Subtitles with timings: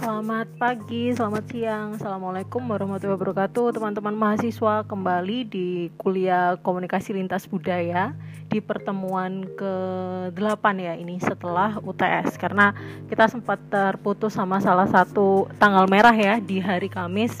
[0.00, 3.76] Selamat pagi, selamat siang, Assalamualaikum warahmatullahi wabarakatuh.
[3.76, 5.68] Teman-teman mahasiswa kembali di
[6.00, 8.16] kuliah komunikasi lintas budaya
[8.48, 12.72] Di pertemuan ke-8 ya ini setelah UTS Karena
[13.12, 17.36] kita sempat terputus sama salah satu tanggal merah ya di hari Kamis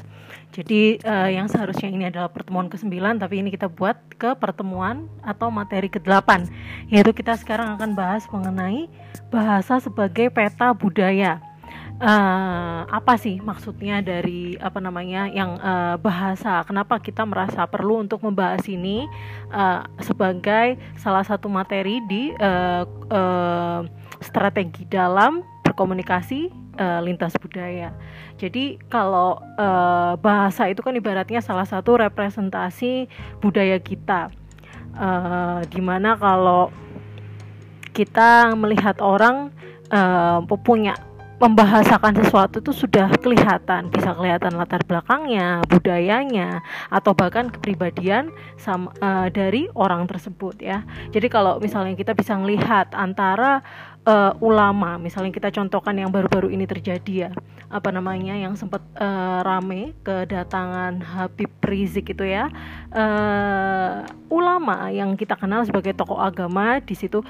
[0.50, 5.48] jadi uh, yang seharusnya ini adalah pertemuan ke-9 tapi ini kita buat ke pertemuan atau
[5.48, 6.50] materi ke-8
[6.90, 8.90] yaitu kita sekarang akan bahas mengenai
[9.30, 11.38] bahasa sebagai peta budaya.
[12.00, 16.64] Uh, apa sih maksudnya dari apa namanya yang uh, bahasa?
[16.64, 19.04] Kenapa kita merasa perlu untuk membahas ini
[19.52, 23.84] uh, sebagai salah satu materi di uh, uh,
[24.24, 27.92] strategi dalam berkomunikasi uh, lintas budaya.
[28.40, 33.06] Jadi kalau uh, bahasa itu kan ibaratnya salah satu representasi
[33.44, 34.32] budaya kita.
[34.90, 36.72] Uh, di mana kalau
[37.94, 39.52] kita melihat orang
[39.92, 40.96] uh, punya
[41.40, 46.60] membahasakan sesuatu itu sudah kelihatan, bisa kelihatan latar belakangnya, budayanya,
[46.92, 48.28] atau bahkan kepribadian
[48.60, 50.84] sama, uh, dari orang tersebut ya.
[51.08, 53.64] Jadi kalau misalnya kita bisa melihat antara
[54.06, 57.30] uh, ulama, misalnya kita contohkan yang baru-baru ini terjadi ya,
[57.68, 62.48] apa namanya yang sempat uh, rame kedatangan Habib Rizik itu ya,
[62.94, 67.20] uh, ulama yang kita kenal sebagai tokoh agama di situ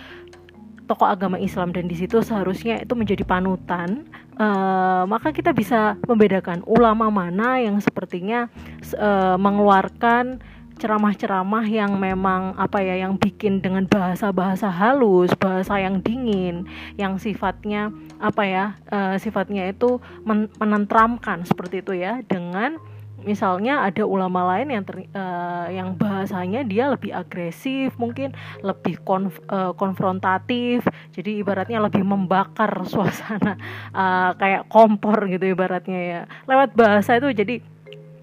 [0.91, 4.11] tokoh agama Islam dan di situ seharusnya itu menjadi panutan
[4.43, 8.51] uh, maka kita bisa membedakan ulama mana yang sepertinya
[8.99, 10.43] uh, mengeluarkan
[10.81, 16.64] ceramah-ceramah yang memang apa ya yang bikin dengan bahasa-bahasa halus, bahasa yang dingin,
[16.97, 22.25] yang sifatnya apa ya, uh, sifatnya itu men menentramkan seperti itu ya.
[22.25, 22.81] Dengan
[23.20, 28.33] misalnya ada ulama lain yang ter, uh, yang bahasanya dia lebih agresif mungkin
[28.65, 33.61] lebih konf, uh, konfrontatif jadi ibaratnya lebih membakar suasana
[33.92, 36.20] uh, kayak kompor gitu ibaratnya ya.
[36.48, 37.60] Lewat bahasa itu jadi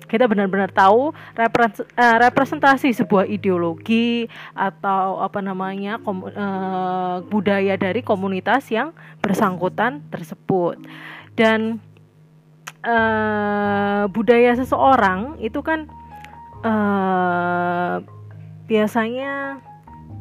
[0.07, 1.12] kita benar-benar tahu
[1.97, 4.25] representasi sebuah ideologi
[4.56, 10.79] atau apa namanya uh, budaya dari komunitas yang bersangkutan tersebut
[11.35, 11.84] dan
[12.88, 15.85] uh, budaya seseorang itu kan
[16.63, 18.01] uh,
[18.68, 19.62] biasanya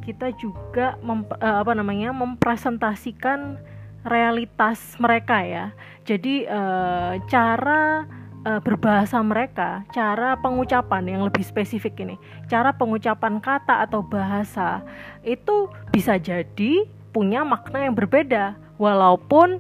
[0.07, 3.59] kita juga mem, uh, apa namanya mempresentasikan
[4.07, 5.75] realitas mereka ya.
[6.07, 8.07] Jadi uh, cara
[8.47, 12.15] uh, berbahasa mereka, cara pengucapan yang lebih spesifik ini,
[12.47, 14.87] cara pengucapan kata atau bahasa
[15.27, 18.55] itu bisa jadi punya makna yang berbeda.
[18.79, 19.59] Walaupun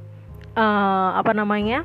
[0.54, 1.82] uh, apa namanya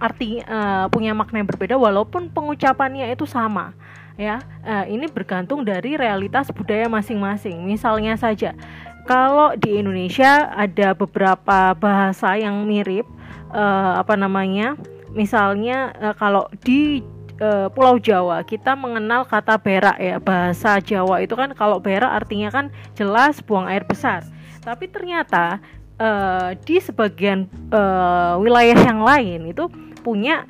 [0.00, 3.76] arti uh, punya makna yang berbeda walaupun pengucapannya itu sama
[4.16, 4.40] ya.
[4.62, 7.66] Uh, ini bergantung dari realitas budaya masing-masing.
[7.66, 8.54] Misalnya saja
[9.02, 13.02] kalau di Indonesia ada beberapa bahasa yang mirip
[13.50, 14.78] uh, apa namanya
[15.12, 17.04] misalnya uh, kalau di
[17.40, 22.48] uh, Pulau Jawa kita mengenal kata berak ya bahasa Jawa itu kan kalau berak artinya
[22.50, 24.24] kan jelas buang air besar
[24.62, 25.62] tapi ternyata
[25.98, 29.66] uh, di sebagian uh, wilayah yang lain itu
[30.02, 30.46] punya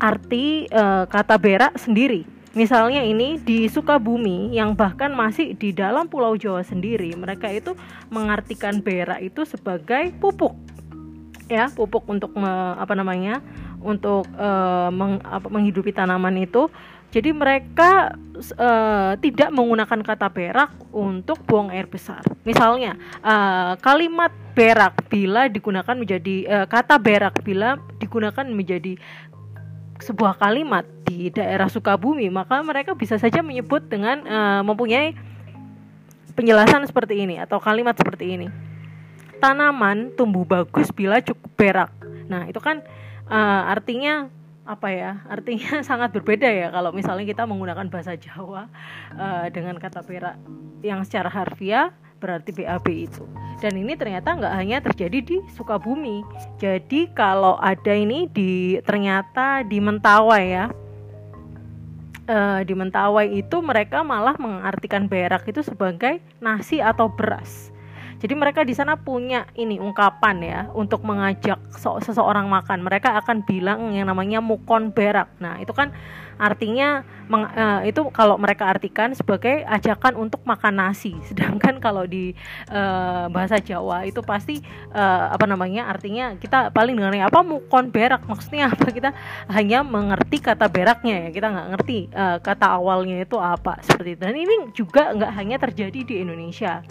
[0.00, 2.24] arti uh, kata berak sendiri.
[2.50, 7.78] Misalnya ini di Sukabumi yang bahkan masih di dalam Pulau Jawa sendiri, mereka itu
[8.10, 10.58] mengartikan berak itu sebagai pupuk.
[11.50, 12.46] Ya, pupuk untuk me,
[12.78, 13.42] apa namanya?
[13.80, 16.68] untuk uh, meng, apa, menghidupi tanaman itu
[17.10, 18.14] jadi mereka
[18.54, 22.22] uh, tidak menggunakan kata berak untuk buang air besar.
[22.46, 22.94] Misalnya
[23.26, 28.94] uh, kalimat berak bila digunakan menjadi uh, kata berak bila digunakan menjadi
[29.98, 35.12] sebuah kalimat di daerah Sukabumi, maka mereka bisa saja menyebut dengan uh, mempunyai
[36.38, 38.69] penjelasan seperti ini atau kalimat seperti ini.
[39.40, 41.90] Tanaman tumbuh bagus bila cukup berak.
[42.28, 42.84] Nah, itu kan
[43.26, 44.28] uh, artinya
[44.68, 45.12] apa ya?
[45.26, 48.68] Artinya sangat berbeda ya kalau misalnya kita menggunakan bahasa Jawa
[49.16, 50.36] uh, dengan kata perak
[50.84, 51.90] yang secara harfiah
[52.20, 53.24] berarti BAB itu.
[53.64, 56.20] Dan ini ternyata nggak hanya terjadi di Sukabumi.
[56.60, 60.68] Jadi kalau ada ini di ternyata di Mentawai ya
[62.30, 67.72] uh, di Mentawai itu mereka malah mengartikan berak itu sebagai nasi atau beras
[68.20, 71.56] jadi mereka di sana punya ini ungkapan ya untuk mengajak
[72.04, 72.84] seseorang makan.
[72.84, 75.32] Mereka akan bilang yang namanya mukon berak.
[75.40, 75.88] Nah, itu kan
[76.36, 81.16] artinya uh, itu kalau mereka artikan sebagai ajakan untuk makan nasi.
[81.32, 82.36] Sedangkan kalau di
[82.68, 84.60] uh, bahasa Jawa itu pasti
[84.92, 85.88] uh, apa namanya?
[85.88, 88.20] artinya kita paling dengar apa mukon berak.
[88.28, 88.92] Maksudnya apa?
[88.92, 89.16] Kita
[89.48, 91.28] hanya mengerti kata beraknya ya.
[91.32, 94.22] Kita nggak ngerti uh, kata awalnya itu apa seperti itu.
[94.28, 96.84] Dan ini juga nggak hanya terjadi di Indonesia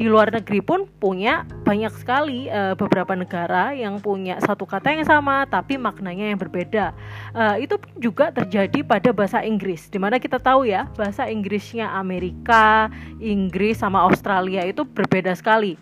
[0.00, 5.04] di luar negeri pun punya banyak sekali uh, beberapa negara yang punya satu kata yang
[5.04, 6.96] sama tapi maknanya yang berbeda.
[7.36, 9.92] Uh, itu juga terjadi pada bahasa Inggris.
[9.92, 12.88] Di mana kita tahu ya bahasa Inggrisnya Amerika,
[13.20, 15.76] Inggris sama Australia itu berbeda sekali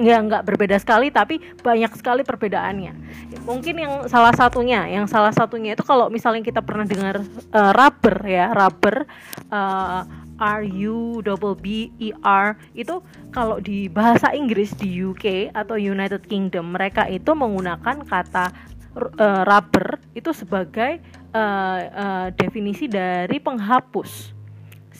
[0.00, 2.96] ya nggak berbeda sekali tapi banyak sekali perbedaannya
[3.44, 7.20] mungkin yang salah satunya yang salah satunya itu kalau misalnya kita pernah dengar
[7.52, 9.04] uh, rubber ya rubber
[9.52, 10.08] uh,
[10.40, 13.00] R U double B E R itu
[13.32, 18.52] kalau di bahasa Inggris di UK atau United Kingdom mereka itu menggunakan kata
[18.96, 21.00] uh, rubber itu sebagai
[21.32, 24.42] uh, uh, definisi dari penghapus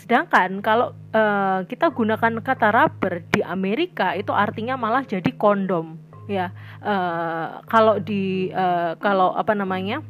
[0.02, 5.94] Sedangkan kalau uh, kita gunakan kata rubber di Amerika itu artinya malah jadi kondom
[6.26, 6.50] ya.
[6.82, 10.02] Uh, kalau di uh, kalau apa namanya?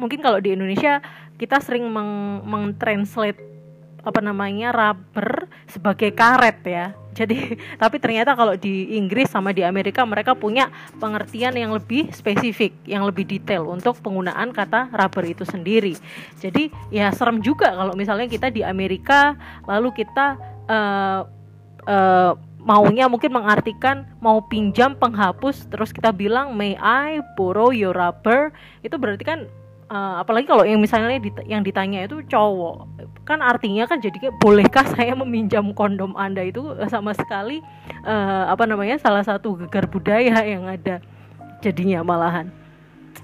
[0.00, 1.04] Mungkin kalau di Indonesia
[1.36, 3.36] kita sering meng mengtranslate
[4.08, 6.86] apa namanya rubber sebagai karet ya
[7.18, 10.70] jadi tapi ternyata kalau di Inggris sama di Amerika mereka punya
[11.02, 15.98] pengertian yang lebih spesifik, yang lebih detail untuk penggunaan kata rubber itu sendiri.
[16.38, 19.34] Jadi ya serem juga kalau misalnya kita di Amerika
[19.66, 20.38] lalu kita
[20.70, 21.26] uh,
[21.90, 28.52] uh, maunya mungkin mengartikan mau pinjam penghapus terus kita bilang may I borrow your rubber
[28.84, 29.40] itu berarti kan
[29.88, 32.88] uh, apalagi kalau yang misalnya yang ditanya itu cowok.
[33.24, 37.60] Kan artinya kan jadi bolehkah saya meminjam kondom anda itu sama sekali
[38.04, 41.02] uh, apa namanya salah satu gegar budaya yang ada
[41.64, 42.52] jadinya malahan.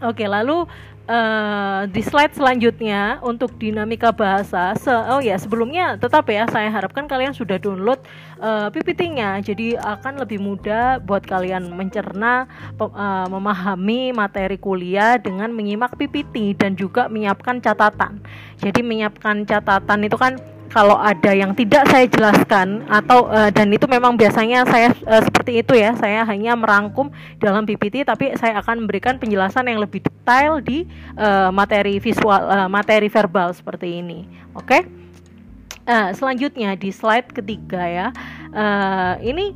[0.02, 0.66] Oke lalu
[1.04, 4.72] Uh, di slide selanjutnya untuk dinamika bahasa.
[4.80, 8.00] Se oh ya sebelumnya tetap ya saya harapkan kalian sudah download
[8.40, 12.48] uh, PPT-nya jadi akan lebih mudah buat kalian mencerna
[12.80, 18.24] uh, memahami materi kuliah dengan menyimak PPT dan juga menyiapkan catatan.
[18.64, 20.40] Jadi menyiapkan catatan itu kan
[20.74, 25.62] kalau ada yang tidak saya jelaskan atau uh, dan itu memang biasanya saya uh, seperti
[25.62, 30.58] itu ya saya hanya merangkum dalam PPT tapi saya akan memberikan penjelasan yang lebih detail
[30.58, 30.82] di
[31.14, 34.26] uh, materi visual uh, materi verbal seperti ini
[34.58, 34.82] oke okay?
[35.86, 38.06] uh, selanjutnya di slide ketiga ya
[38.50, 39.54] uh, ini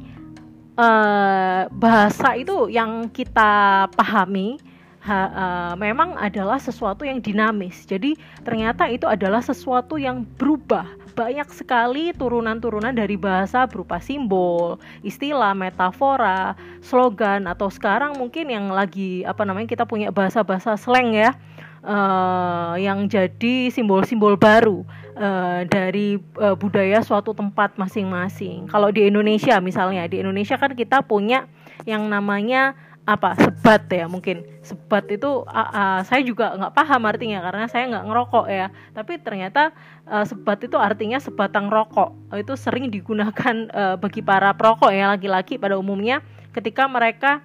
[0.79, 4.63] uh, bahasa itu yang kita pahami
[5.03, 7.89] ha, uh, memang adalah sesuatu yang dinamis.
[7.89, 8.13] Jadi
[8.45, 16.55] ternyata itu adalah sesuatu yang berubah banyak sekali turunan-turunan dari bahasa berupa simbol, istilah, metafora,
[16.79, 21.35] slogan atau sekarang mungkin yang lagi apa namanya kita punya bahasa-bahasa slang ya.
[21.79, 24.83] Uh, yang jadi simbol-simbol baru
[25.15, 28.67] uh, dari uh, budaya suatu tempat masing-masing.
[28.67, 31.47] Kalau di Indonesia misalnya, di Indonesia kan kita punya
[31.87, 32.75] yang namanya
[33.09, 34.45] apa sebat ya mungkin.
[34.61, 38.69] Sebat itu uh, uh, saya juga nggak paham artinya karena saya nggak ngerokok ya.
[38.93, 39.73] Tapi ternyata
[40.05, 42.13] uh, sebat itu artinya sebatang rokok.
[42.37, 46.21] Itu sering digunakan uh, bagi para perokok ya laki-laki pada umumnya
[46.53, 47.41] ketika mereka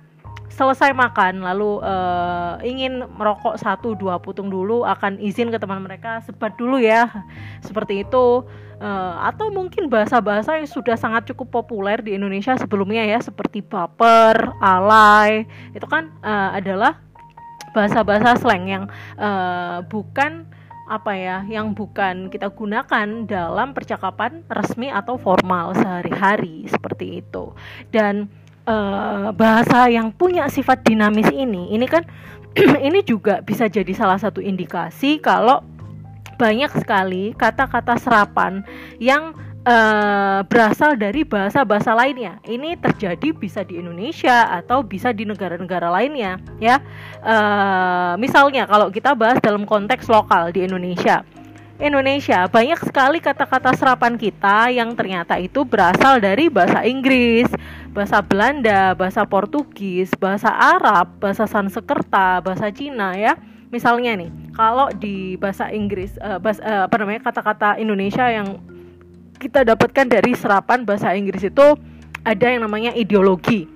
[0.52, 6.20] selesai makan lalu uh, ingin merokok satu dua putung dulu akan izin ke teman mereka
[6.28, 7.08] sebat dulu ya.
[7.64, 8.44] Seperti itu
[8.84, 14.52] uh, atau mungkin bahasa-bahasa yang sudah sangat cukup populer di Indonesia sebelumnya ya seperti baper,
[14.60, 17.00] alay itu kan uh, adalah
[17.72, 18.84] bahasa-bahasa slang yang
[19.18, 20.46] uh, bukan
[20.84, 27.56] apa ya yang bukan kita gunakan dalam percakapan resmi atau formal sehari-hari seperti itu.
[27.90, 28.28] Dan
[28.68, 32.04] uh, bahasa yang punya sifat dinamis ini ini kan
[32.88, 35.66] ini juga bisa jadi salah satu indikasi kalau
[36.36, 38.66] banyak sekali kata-kata serapan
[38.98, 39.34] yang
[39.68, 42.40] uh, berasal dari bahasa-bahasa lainnya.
[42.44, 46.80] Ini terjadi bisa di Indonesia atau bisa di negara-negara lainnya, ya.
[47.24, 51.24] Uh, misalnya kalau kita bahas dalam konteks lokal di Indonesia.
[51.82, 57.50] Indonesia banyak sekali kata-kata serapan kita yang ternyata itu berasal dari bahasa Inggris,
[57.92, 63.36] bahasa Belanda, bahasa Portugis, bahasa Arab, bahasa Sanskerta, bahasa Cina ya
[63.74, 68.62] misalnya nih kalau di bahasa Inggris uh, bahasa, uh, apa namanya kata-kata Indonesia yang
[69.42, 71.74] kita dapatkan dari serapan bahasa Inggris itu
[72.22, 73.68] ada yang namanya ideologi.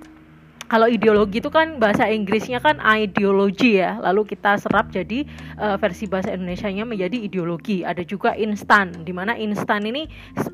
[0.68, 5.24] Kalau ideologi itu kan bahasa Inggrisnya kan ideologi ya lalu kita serap jadi
[5.56, 7.82] uh, versi bahasa Indonesia-nya menjadi ideologi.
[7.82, 10.06] Ada juga instan di mana instan ini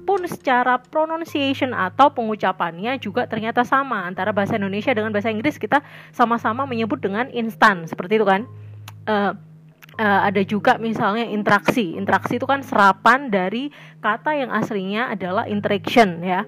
[0.06, 5.58] pun secara pronunciation atau pengucapannya juga ternyata sama antara bahasa Indonesia dengan bahasa Inggris.
[5.58, 5.82] Kita
[6.14, 8.46] sama-sama menyebut dengan instan seperti itu kan
[9.08, 9.32] uh,
[9.98, 11.94] ada juga misalnya interaksi.
[11.94, 13.70] Interaksi itu kan serapan dari
[14.02, 16.42] kata yang aslinya adalah interaction ya.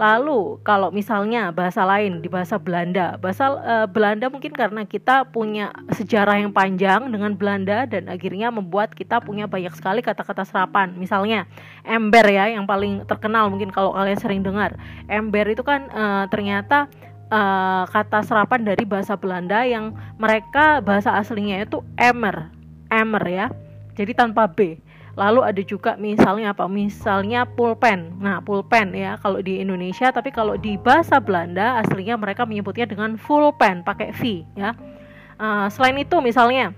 [0.00, 5.72] Lalu kalau misalnya bahasa lain di bahasa Belanda, bahasa uh, Belanda mungkin karena kita punya
[5.92, 10.96] sejarah yang panjang dengan Belanda dan akhirnya membuat kita punya banyak sekali kata-kata serapan.
[10.96, 11.44] Misalnya
[11.84, 14.76] ember ya yang paling terkenal mungkin kalau kalian sering dengar.
[15.04, 16.88] Ember itu kan uh, ternyata
[17.30, 22.50] uh, kata serapan dari bahasa Belanda yang mereka bahasa aslinya itu emmer
[22.90, 23.46] emmer ya.
[23.94, 24.82] Jadi tanpa b.
[25.14, 26.66] Lalu ada juga misalnya apa?
[26.66, 28.18] Misalnya pulpen.
[28.18, 33.14] Nah pulpen ya kalau di Indonesia tapi kalau di bahasa Belanda aslinya mereka menyebutnya dengan
[33.14, 34.74] full pen pakai v ya.
[35.40, 36.74] Uh, selain itu misalnya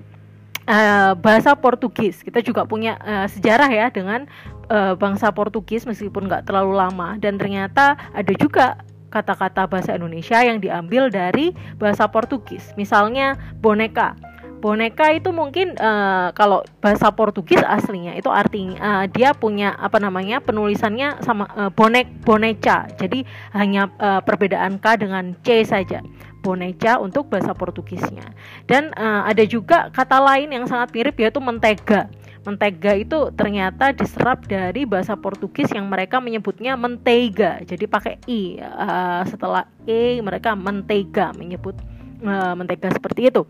[0.68, 2.20] uh, bahasa Portugis.
[2.22, 4.28] Kita juga punya uh, sejarah ya dengan
[4.72, 7.20] bangsa Portugis meskipun nggak terlalu lama.
[7.20, 8.80] Dan ternyata ada juga
[9.12, 12.72] kata-kata bahasa Indonesia yang diambil dari bahasa Portugis.
[12.80, 14.16] Misalnya boneka.
[14.62, 20.38] Boneka itu mungkin uh, kalau bahasa Portugis aslinya itu artinya uh, dia punya apa namanya
[20.40, 22.88] penulisannya sama uh, bonek boneca.
[22.96, 26.00] Jadi hanya uh, perbedaan k dengan c saja.
[26.42, 28.34] Boneca untuk bahasa Portugisnya.
[28.66, 32.10] Dan uh, ada juga kata lain yang sangat mirip yaitu mentega
[32.42, 39.22] mentega itu ternyata diserap dari bahasa Portugis yang mereka menyebutnya mentega jadi pakai i uh,
[39.26, 41.78] setelah e mereka mentega menyebut
[42.26, 43.46] uh, mentega seperti itu.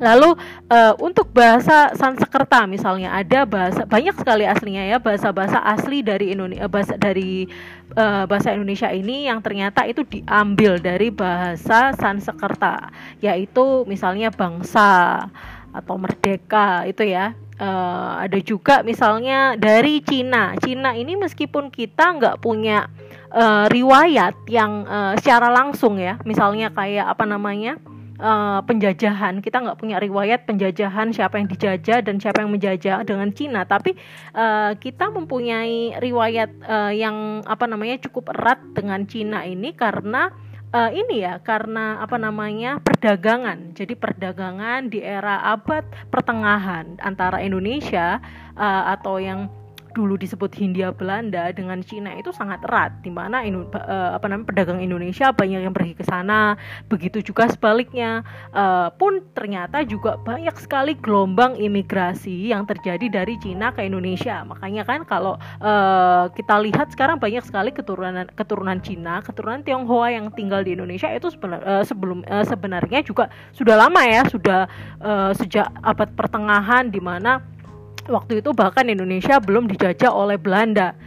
[0.00, 0.32] Lalu
[0.72, 6.64] uh, untuk bahasa Sanskerta misalnya ada bahasa banyak sekali aslinya ya bahasa-bahasa asli dari Indonesia
[6.72, 7.44] bahasa dari
[8.00, 12.88] uh, bahasa Indonesia ini yang ternyata itu diambil dari bahasa Sanskerta
[13.20, 15.28] yaitu misalnya bangsa
[15.70, 20.56] atau merdeka itu ya uh, ada juga misalnya dari Cina.
[20.58, 22.88] Cina ini meskipun kita nggak punya
[23.30, 27.76] uh, riwayat yang uh, secara langsung ya misalnya kayak apa namanya
[28.18, 29.44] uh, penjajahan.
[29.44, 33.68] Kita nggak punya riwayat penjajahan siapa yang dijajah dan siapa yang menjajah dengan Cina.
[33.68, 33.96] Tapi
[34.32, 40.32] uh, kita mempunyai riwayat uh, yang apa namanya cukup erat dengan Cina ini karena
[40.74, 43.74] uh, ini ya karena apa namanya perdagangan.
[43.74, 48.22] Jadi perdagangan di era abad pertengahan antara Indonesia
[48.54, 49.50] uh, atau yang
[49.92, 54.80] dulu disebut Hindia Belanda dengan Cina itu sangat erat di mana uh, apa namanya pedagang
[54.80, 56.54] Indonesia banyak yang pergi ke sana.
[56.86, 58.22] Begitu juga sebaliknya
[58.54, 64.42] uh, pun ternyata juga banyak sekali gelombang imigrasi yang terjadi dari Cina ke Indonesia.
[64.46, 70.30] Makanya kan kalau uh, kita lihat sekarang banyak sekali keturunan keturunan Cina keturunan Tionghoa yang
[70.34, 74.60] tinggal di Indonesia itu sebenar, sebelum sebenarnya juga sudah lama ya sudah
[75.36, 77.42] sejak abad pertengahan di mana
[78.10, 80.98] waktu itu bahkan Indonesia belum dijajah oleh Belanda.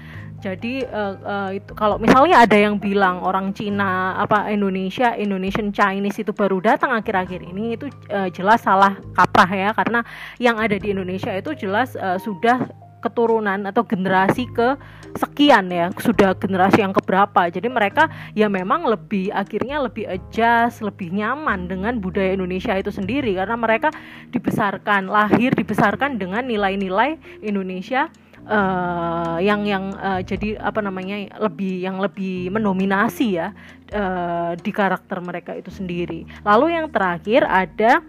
[0.44, 6.20] Jadi uh, uh, itu kalau misalnya ada yang bilang orang Cina apa Indonesia Indonesian Chinese
[6.20, 9.70] itu baru datang akhir-akhir ini itu uh, jelas salah kaprah ya.
[9.72, 10.04] Karena
[10.44, 12.60] yang ada di Indonesia itu jelas uh, sudah
[13.04, 14.80] keturunan atau generasi ke
[15.20, 17.52] sekian ya sudah generasi yang keberapa.
[17.52, 23.36] Jadi mereka ya memang lebih akhirnya lebih adjust lebih nyaman dengan budaya Indonesia itu sendiri.
[23.36, 23.92] Karena mereka
[24.32, 28.08] dibesarkan lahir dibesarkan dengan nilai-nilai Indonesia
[28.48, 33.52] uh, yang yang uh, jadi apa namanya lebih yang lebih mendominasi ya
[33.94, 36.26] uh, di karakter mereka itu sendiri.
[36.44, 38.04] Lalu yang terakhir ada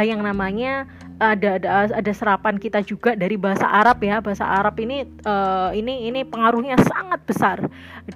[0.00, 0.88] yang namanya
[1.22, 4.18] ada ada ada serapan kita juga dari bahasa Arab ya.
[4.18, 7.58] Bahasa Arab ini uh, ini ini pengaruhnya sangat besar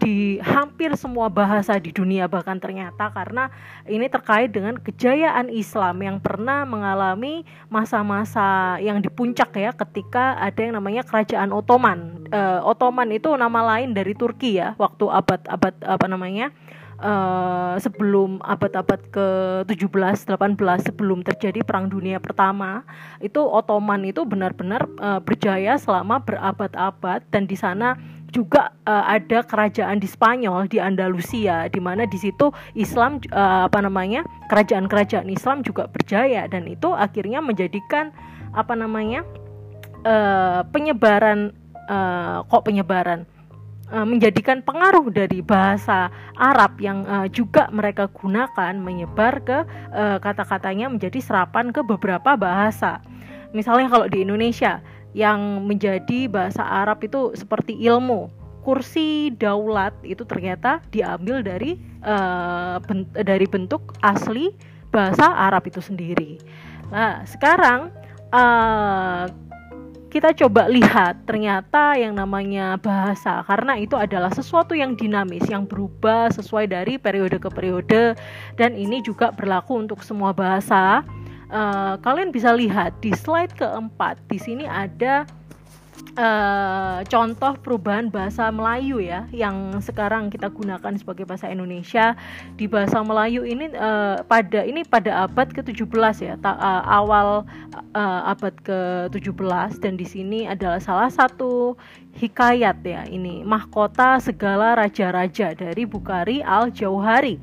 [0.03, 3.55] di hampir semua bahasa di dunia bahkan ternyata karena
[3.87, 10.59] ini terkait dengan kejayaan Islam yang pernah mengalami masa-masa yang di puncak ya ketika ada
[10.59, 12.27] yang namanya kerajaan Ottoman.
[12.35, 16.51] Uh, Ottoman itu nama lain dari Turki ya waktu abad-abad apa namanya
[17.01, 22.85] uh, sebelum abad-abad ke-17 18 sebelum terjadi perang dunia pertama
[23.21, 27.25] itu Ottoman itu benar-benar uh, berjaya selama berabad-abad.
[27.33, 27.97] Dan di sana
[28.33, 33.79] juga uh, ada kerajaan di Spanyol di Andalusia di mana di situ Islam uh, apa
[33.81, 36.49] namanya kerajaan-kerajaan Islam juga berjaya.
[36.49, 38.13] Dan itu akhirnya menjadikan
[38.57, 39.25] apa namanya
[40.05, 41.53] uh, penyebaran
[41.89, 43.29] uh, kok penyebaran
[43.87, 49.63] Eh, menjadikan pengaruh dari bahasa Arab yang uh, juga mereka gunakan menyebar ke
[49.95, 52.99] uh, kata-katanya menjadi serapan ke beberapa bahasa.
[53.55, 54.83] Misalnya kalau di Indonesia
[55.15, 58.27] yang menjadi bahasa Arab itu seperti ilmu,
[58.67, 64.51] kursi daulat itu ternyata diambil dari uh, ben dari bentuk asli
[64.91, 66.43] bahasa Arab itu sendiri.
[66.91, 67.95] Nah, sekarang
[68.35, 69.31] uh,
[70.07, 76.31] kita coba lihat ternyata yang namanya bahasa karena itu adalah sesuatu yang dinamis yang berubah
[76.31, 78.15] sesuai dari periode ke periode
[78.55, 81.03] dan ini juga berlaku untuk semua bahasa.
[81.47, 85.23] Uh, kalian bisa lihat di slide keempat di sini ada
[86.17, 92.17] uh, contoh perubahan bahasa Melayu ya yang sekarang kita gunakan sebagai bahasa Indonesia.
[92.57, 97.45] Di bahasa Melayu ini uh, pada ini pada abad ke-17 ya ta, uh, awal
[97.93, 101.77] uh, abad ke-17 dan di sini adalah salah satu
[102.17, 107.39] hikayat ya ini mahkota segala raja-raja dari Bukhari Al-Jauhari.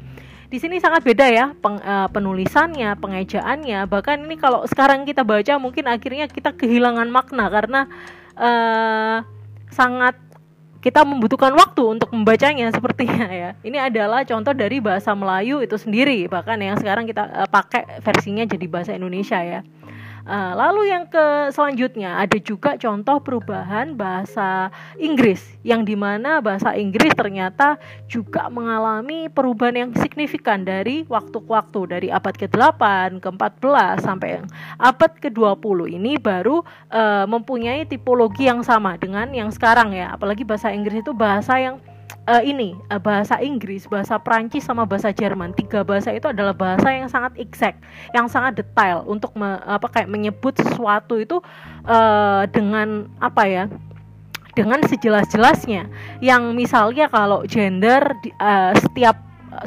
[0.53, 3.89] Di sini sangat beda ya peng, uh, penulisannya, pengejaannya.
[3.89, 7.89] Bahkan ini kalau sekarang kita baca mungkin akhirnya kita kehilangan makna karena
[8.37, 9.25] uh,
[9.73, 10.15] sangat
[10.83, 13.49] kita membutuhkan waktu untuk membacanya sepertinya ya.
[13.63, 18.43] Ini adalah contoh dari bahasa Melayu itu sendiri, bahkan yang sekarang kita uh, pakai versinya
[18.43, 19.63] jadi bahasa Indonesia ya.
[20.23, 26.71] Uh, lalu yang ke selanjutnya ada juga contoh perubahan bahasa Inggris yang di mana bahasa
[26.79, 27.75] Inggris ternyata
[28.07, 32.81] juga mengalami perubahan yang signifikan dari waktu ke waktu dari abad ke-8
[33.19, 34.47] ke-14 sampai yang
[34.79, 40.15] abad ke-20 ini baru uh, mempunyai tipologi yang sama dengan yang sekarang ya.
[40.15, 41.83] Apalagi bahasa Inggris itu bahasa yang
[42.27, 45.51] uh, ini uh, bahasa Inggris, bahasa Prancis sama bahasa Jerman.
[45.55, 47.79] Tiga bahasa itu adalah bahasa yang sangat exact,
[48.15, 51.39] yang sangat detail untuk me, apa kayak menyebut sesuatu itu
[51.87, 53.65] uh, dengan apa ya?
[54.53, 55.89] dengan sejelas-jelasnya.
[56.21, 59.17] Yang misalnya kalau gender uh, setiap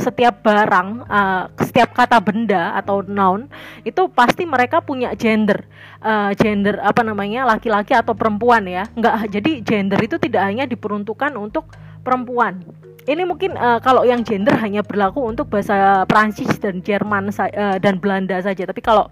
[0.03, 3.47] setiap barang, uh, setiap kata benda atau noun
[3.87, 5.63] itu pasti mereka punya gender,
[6.03, 8.91] uh, gender apa namanya laki-laki atau perempuan ya.
[8.99, 11.71] Enggak, jadi gender itu tidak hanya diperuntukkan untuk
[12.07, 12.63] perempuan.
[13.07, 17.99] Ini mungkin uh, kalau yang gender hanya berlaku untuk bahasa Prancis dan Jerman uh, dan
[17.99, 18.63] Belanda saja.
[18.67, 19.11] Tapi kalau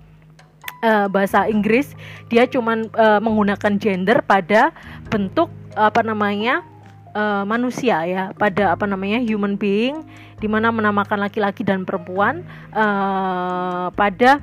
[0.87, 1.99] uh, bahasa Inggris
[2.31, 4.71] dia cuma uh, menggunakan gender pada
[5.11, 6.63] bentuk apa namanya
[7.15, 10.03] uh, manusia ya, pada apa namanya human being,
[10.43, 12.43] di mana menamakan laki-laki dan perempuan
[12.75, 14.43] uh, pada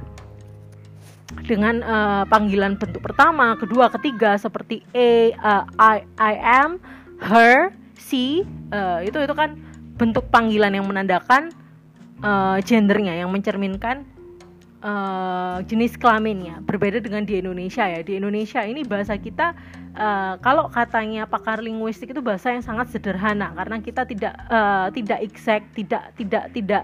[1.47, 6.79] dengan uh, panggilan bentuk pertama, kedua, ketiga seperti a, uh, I, I am,
[7.19, 8.41] her, si
[8.73, 9.53] uh, itu itu kan
[10.01, 11.53] bentuk panggilan yang menandakan
[12.25, 14.01] uh, gendernya yang mencerminkan
[14.81, 16.59] uh, jenis kelaminnya.
[16.65, 18.01] Berbeda dengan di Indonesia ya.
[18.01, 19.53] Di Indonesia ini bahasa kita
[19.93, 23.53] uh, kalau katanya pakar linguistik itu bahasa yang sangat sederhana.
[23.53, 26.83] Karena kita tidak uh, tidak exact tidak tidak tidak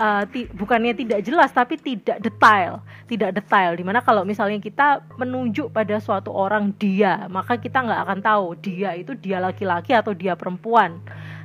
[0.00, 2.80] uh, ti bukannya tidak jelas tapi tidak detail.
[3.04, 8.00] Tidak detail di mana kalau misalnya kita menunjuk pada suatu orang dia maka kita nggak
[8.08, 10.96] akan tahu dia itu dia laki-laki atau dia perempuan.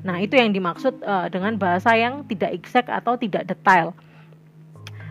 [0.08, 3.92] Nah itu yang dimaksud uh, dengan bahasa yang tidak exact atau tidak detail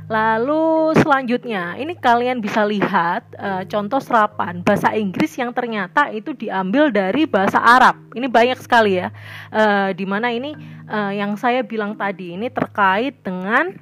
[0.04, 4.60] Lalu selanjutnya, ini kalian bisa lihat uh, contoh serapan.
[4.60, 7.96] Bahasa Inggris yang ternyata itu diambil dari bahasa Arab.
[8.12, 9.08] Ini banyak sekali ya,
[9.48, 10.52] uh, di mana ini
[10.92, 13.72] uh, yang saya bilang tadi ini terkait dengan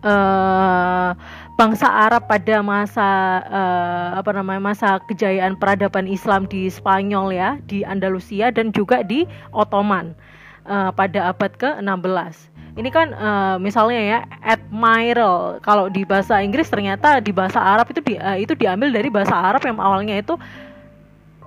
[0.00, 1.12] uh,
[1.60, 3.08] bangsa Arab pada masa
[3.52, 9.28] uh, apa namanya masa kejayaan peradaban Islam di Spanyol ya, di Andalusia dan juga di
[9.52, 10.16] Ottoman
[10.64, 15.58] uh, pada abad ke-16 ini kan uh, misalnya ya admiral.
[15.66, 19.34] Kalau di bahasa Inggris ternyata di bahasa Arab itu di, uh, itu diambil dari bahasa
[19.34, 20.38] Arab yang awalnya itu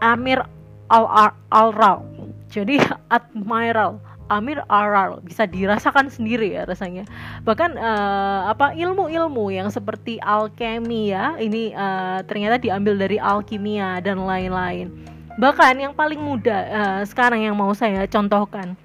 [0.04, 0.44] Amir
[0.92, 1.72] al al
[2.52, 2.84] jadi
[3.16, 7.04] admiral Amir Aral bisa dirasakan sendiri ya rasanya.
[7.44, 14.24] Bahkan uh, apa ilmu-ilmu yang seperti alkemi ya ini uh, ternyata diambil dari alkimia dan
[14.24, 14.88] lain-lain.
[15.36, 18.76] Bahkan yang paling mudah uh, sekarang yang mau saya contohkan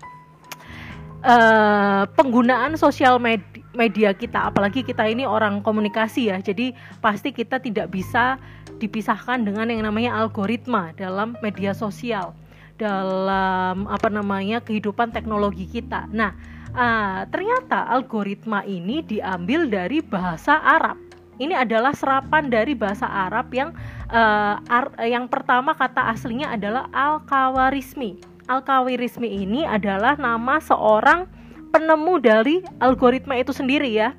[1.27, 3.43] uh, penggunaan sosial med
[3.77, 6.39] media kita apalagi kita ini orang komunikasi ya.
[6.41, 8.39] Jadi pasti kita tidak bisa
[8.79, 12.33] dipisahkan dengan yang namanya algoritma dalam media sosial
[12.77, 16.09] dalam apa namanya kehidupan teknologi kita.
[16.15, 16.33] Nah
[16.73, 20.97] uh, ternyata algoritma ini diambil dari bahasa Arab.
[21.37, 23.77] Ini adalah serapan dari bahasa Arab yang
[24.09, 31.27] uh, ar yang pertama kata aslinya adalah al-kawarismi Al-Kawirismi ini adalah nama seorang
[31.75, 34.15] penemu dari algoritma itu sendiri ya.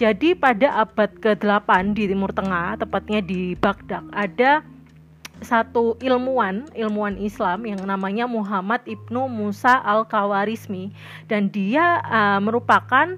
[0.00, 4.64] Jadi pada abad ke-8 di Timur Tengah, tepatnya di Baghdad, ada
[5.40, 10.92] satu ilmuwan, ilmuwan Islam yang namanya Muhammad Ibnu Musa Al-Kawarismi
[11.28, 13.16] dan dia uh, merupakan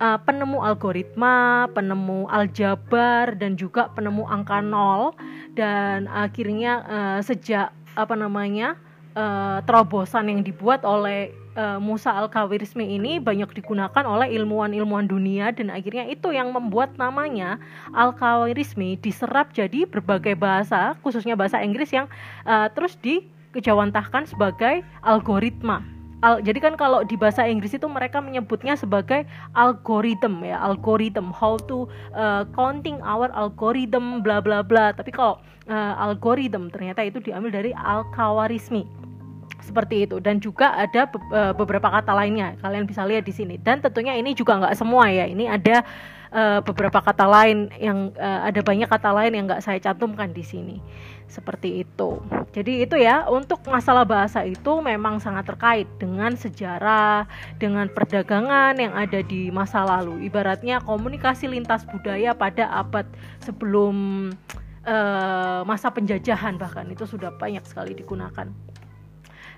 [0.00, 5.16] uh, penemu algoritma, penemu aljabar dan juga penemu angka nol
[5.56, 8.76] dan akhirnya uh, sejak apa namanya?
[9.16, 15.72] Uh, terobosan yang dibuat oleh uh, Musa Al-Kawirismi ini banyak digunakan oleh ilmuwan-ilmuwan dunia dan
[15.72, 17.60] akhirnya itu yang membuat namanya
[17.92, 22.08] Al-Kawirismi diserap jadi berbagai bahasa khususnya bahasa Inggris yang
[22.48, 25.84] uh, terus dikejawantahkan sebagai algoritma.
[26.22, 29.26] Al, jadi kan kalau di bahasa Inggris itu mereka menyebutnya sebagai
[29.58, 34.94] algorithm ya algorithm how to uh, counting our algorithm bla bla bla.
[34.94, 39.01] Tapi kalau uh, algorithm ternyata itu diambil dari al-Khawarizmi
[39.62, 40.18] seperti itu.
[40.18, 42.58] Dan juga ada be uh, beberapa kata lainnya.
[42.60, 43.56] Kalian bisa lihat di sini.
[43.56, 45.24] Dan tentunya ini juga nggak semua ya.
[45.30, 45.86] Ini ada
[46.32, 50.42] uh, beberapa kata lain yang uh, ada banyak kata lain yang nggak saya cantumkan di
[50.42, 50.76] sini.
[51.28, 52.20] Seperti itu.
[52.52, 57.24] Jadi itu ya untuk masalah bahasa itu memang sangat terkait dengan sejarah
[57.56, 60.28] dengan perdagangan yang ada di masa lalu.
[60.28, 63.08] Ibaratnya komunikasi lintas budaya pada abad
[63.40, 64.28] sebelum
[64.84, 66.84] uh, masa penjajahan bahkan.
[66.92, 68.71] Itu sudah banyak sekali digunakan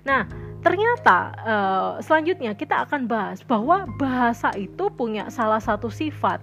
[0.05, 0.29] Nah,
[0.61, 6.39] ternyata uh, selanjutnya kita akan bahas bahwa bahasa itu punya salah satu sifat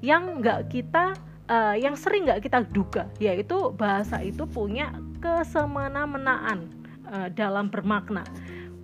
[0.00, 1.12] yang nggak kita
[1.46, 6.72] uh, yang sering nggak kita duga, yaitu bahasa itu punya kesemena-menaan
[7.12, 8.24] uh, dalam bermakna.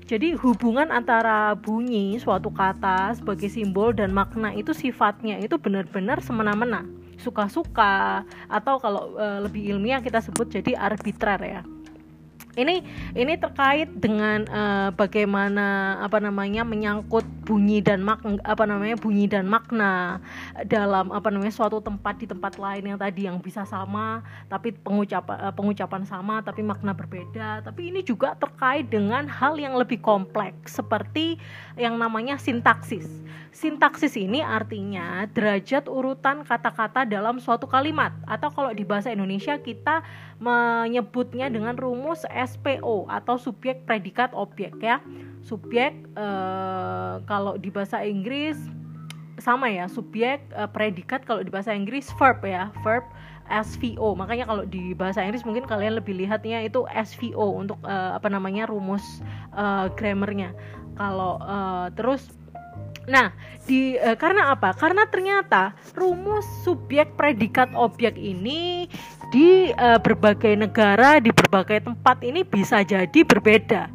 [0.09, 6.81] Jadi hubungan antara bunyi suatu kata sebagai simbol dan makna itu sifatnya itu benar-benar semena-mena,
[7.21, 9.13] suka-suka atau kalau
[9.45, 11.61] lebih ilmiah kita sebut jadi arbitrer ya
[12.59, 12.83] ini
[13.15, 19.47] ini terkait dengan uh, bagaimana apa namanya menyangkut bunyi dan mak apa namanya bunyi dan
[19.47, 20.19] makna
[20.67, 25.39] dalam apa namanya suatu tempat di tempat lain yang tadi yang bisa sama tapi pengucapan
[25.49, 27.63] uh, pengucapan sama tapi makna berbeda.
[27.63, 31.39] Tapi ini juga terkait dengan hal yang lebih kompleks seperti
[31.79, 33.07] yang namanya sintaksis.
[33.55, 38.13] Sintaksis ini artinya derajat urutan kata-kata dalam suatu kalimat.
[38.29, 40.03] Atau kalau di bahasa Indonesia kita
[40.39, 45.05] menyebutnya dengan rumus SPO atau subjek predikat objek ya.
[45.45, 48.57] Subjek eh, kalau di bahasa Inggris
[49.39, 53.05] sama ya, subjek eh, predikat kalau di bahasa Inggris verb ya, verb
[53.49, 54.15] SVO.
[54.15, 58.69] Makanya kalau di bahasa Inggris mungkin kalian lebih lihatnya itu SVO untuk eh, apa namanya
[58.69, 59.25] rumus
[59.57, 60.53] eh, grammarnya.
[60.97, 62.38] Kalau eh, terus
[63.09, 63.33] Nah,
[63.65, 64.77] di e, karena apa?
[64.77, 68.85] Karena ternyata rumus subjek predikat objek ini
[69.33, 73.89] di e, berbagai negara, di berbagai tempat ini bisa jadi berbeda.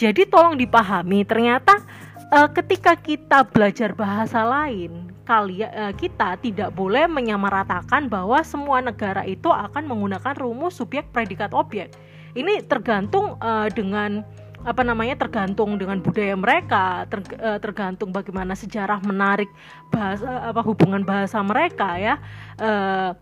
[0.00, 1.84] Jadi tolong dipahami, ternyata
[2.32, 9.28] e, ketika kita belajar bahasa lain, kalian e, kita tidak boleh menyamaratakan bahwa semua negara
[9.28, 11.92] itu akan menggunakan rumus subjek predikat objek.
[12.32, 14.24] Ini tergantung e, dengan
[14.68, 19.48] apa namanya tergantung dengan budaya mereka ter, uh, tergantung bagaimana sejarah menarik
[19.88, 22.20] bahasa apa hubungan bahasa mereka ya
[22.60, 23.16] uh,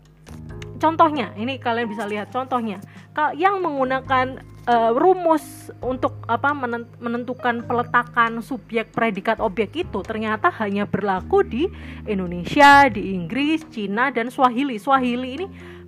[0.75, 2.83] contohnya ini kalian bisa lihat contohnya
[3.33, 6.51] yang menggunakan uh, rumus untuk apa
[6.99, 11.71] menentukan peletakan subjek predikat objek itu ternyata hanya berlaku di
[12.05, 14.77] Indonesia, di Inggris, Cina dan Swahili.
[14.77, 15.47] Swahili ini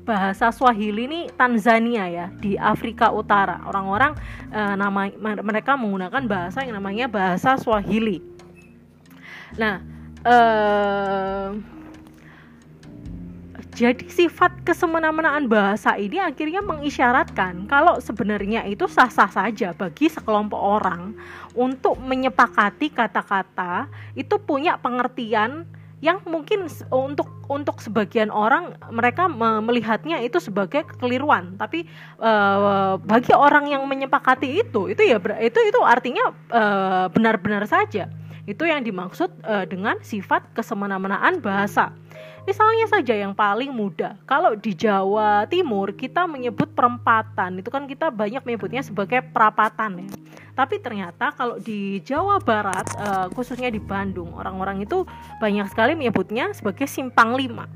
[0.09, 3.61] bahasa Swahili ini Tanzania ya di Afrika Utara.
[3.69, 4.17] Orang-orang
[4.49, 8.25] uh, nama mereka menggunakan bahasa yang namanya bahasa Swahili.
[9.53, 9.85] Nah
[10.25, 11.53] uh,
[13.79, 21.15] jadi sifat kesemena-menaan bahasa ini akhirnya mengisyaratkan kalau sebenarnya itu sah-sah saja bagi sekelompok orang
[21.55, 23.87] untuk menyepakati kata-kata
[24.19, 25.63] itu punya pengertian
[25.99, 29.27] yang mungkin untuk untuk sebagian orang mereka
[29.59, 31.59] melihatnya itu sebagai kekeliruan.
[31.59, 31.83] Tapi
[32.23, 38.07] uh, bagi orang yang menyepakati itu itu ya itu itu artinya eh, benar-benar saja.
[38.49, 41.93] Itu yang dimaksud uh, dengan sifat kesemena-menaan bahasa
[42.47, 48.10] Misalnya saja yang paling mudah, kalau di Jawa Timur kita menyebut perempatan, itu kan kita
[48.10, 50.10] banyak menyebutnya sebagai perapatan ya.
[50.56, 55.08] Tapi ternyata kalau di Jawa Barat, uh, khususnya di Bandung, orang-orang itu
[55.39, 57.67] banyak sekali menyebutnya sebagai simpang lima.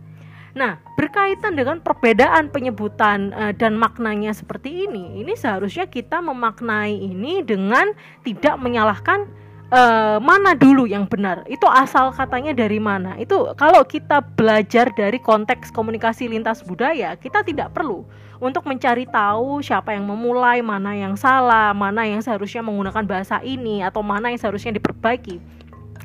[0.54, 7.42] Nah, berkaitan dengan perbedaan penyebutan uh, dan maknanya seperti ini, ini seharusnya kita memaknai ini
[7.42, 7.90] dengan
[8.22, 9.32] tidak menyalahkan
[9.74, 11.42] uh, mana dulu yang benar?
[11.50, 13.18] Itu asal katanya dari mana?
[13.18, 18.06] Itu kalau kita belajar dari konteks komunikasi lintas budaya kita tidak perlu
[18.38, 23.82] untuk mencari tahu siapa yang memulai mana yang salah mana yang seharusnya menggunakan bahasa ini
[23.82, 25.42] atau mana yang seharusnya diperbaiki.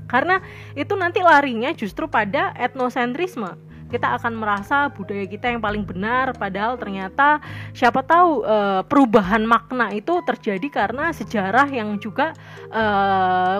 [0.08, 0.40] Karena
[0.72, 6.76] itu nanti larinya justru pada etnosentrisme kita akan merasa budaya kita yang paling benar padahal
[6.76, 7.40] ternyata
[7.72, 12.36] siapa tahu e, perubahan makna itu terjadi karena sejarah yang juga
[12.68, 12.84] e,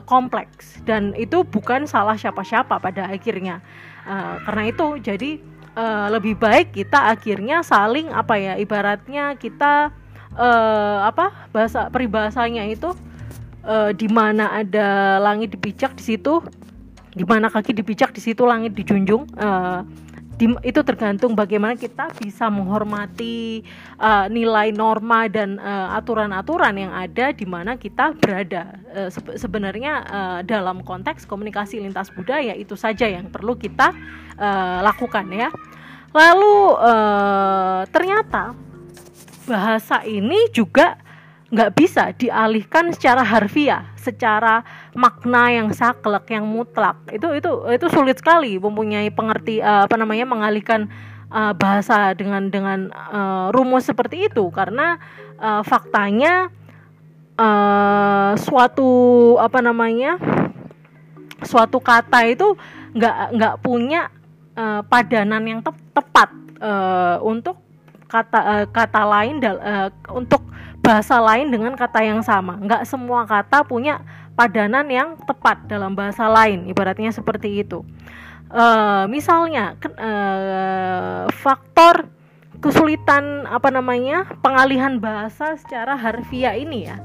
[0.05, 0.85] kompleks.
[0.85, 3.65] Dan itu bukan salah siapa-siapa pada akhirnya.
[4.05, 4.15] E,
[4.45, 5.31] karena itu jadi
[5.73, 9.91] e, lebih baik kita akhirnya saling apa ya ibaratnya kita
[10.37, 10.49] e,
[11.09, 12.93] apa bahasa peribahasanya itu
[13.65, 16.45] e, di mana ada langit dipijak di situ
[17.19, 19.83] di mana kaki dipijak di situ langit dijunjung uh,
[20.39, 23.67] itu tergantung bagaimana kita bisa menghormati
[23.99, 25.59] uh, nilai norma dan
[25.99, 28.79] aturan-aturan uh, yang ada di mana kita berada.
[28.95, 33.91] Uh, se sebenarnya uh, dalam konteks komunikasi lintas budaya itu saja yang perlu kita
[34.39, 35.51] uh, lakukan ya.
[36.15, 38.55] Lalu uh, ternyata
[39.49, 41.08] bahasa ini juga
[41.49, 44.61] nggak bisa dialihkan secara harfiah, secara
[44.93, 47.01] makna yang saklek, yang mutlak.
[47.09, 50.93] Itu itu itu sulit sekali mempunyai pengerti uh, apa namanya mengalihkan
[51.33, 55.01] uh, bahasa dengan dengan uh, rumus seperti itu karena
[55.41, 56.53] uh, faktanya
[57.41, 58.91] uh, suatu
[59.41, 60.21] apa namanya
[61.47, 62.59] suatu kata itu
[62.93, 64.13] nggak nggak punya
[64.53, 66.29] uh, padanan yang te tepat
[66.61, 67.57] uh, untuk
[68.09, 70.43] kata uh, kata lain uh, untuk
[70.89, 72.57] bahasa lain dengan kata yang sama.
[72.57, 74.01] Nggak semua kata punya
[74.33, 77.85] padanan yang tepat dalam bahasa lain, ibaratnya seperti itu.
[78.49, 82.09] Uh, misalnya uh, faktor
[82.65, 86.97] kesulitan apa namanya pengalihan bahasa secara harfiah ini ya.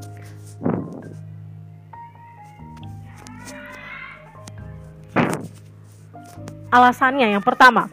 [6.72, 7.92] Alasannya yang pertama,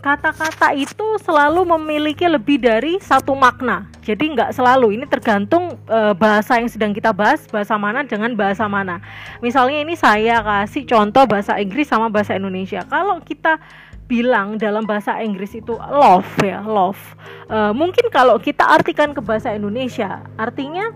[0.00, 3.84] kata-kata itu selalu memiliki lebih dari satu makna.
[4.00, 4.96] Jadi nggak selalu.
[4.96, 9.04] Ini tergantung e, bahasa yang sedang kita bahas, bahasa mana dengan bahasa mana.
[9.44, 12.80] Misalnya ini saya kasih contoh bahasa Inggris sama bahasa Indonesia.
[12.88, 13.60] Kalau kita
[14.08, 17.00] bilang dalam bahasa Inggris itu love ya, love.
[17.46, 20.90] E, mungkin kalau kita artikan ke bahasa Indonesia, artinya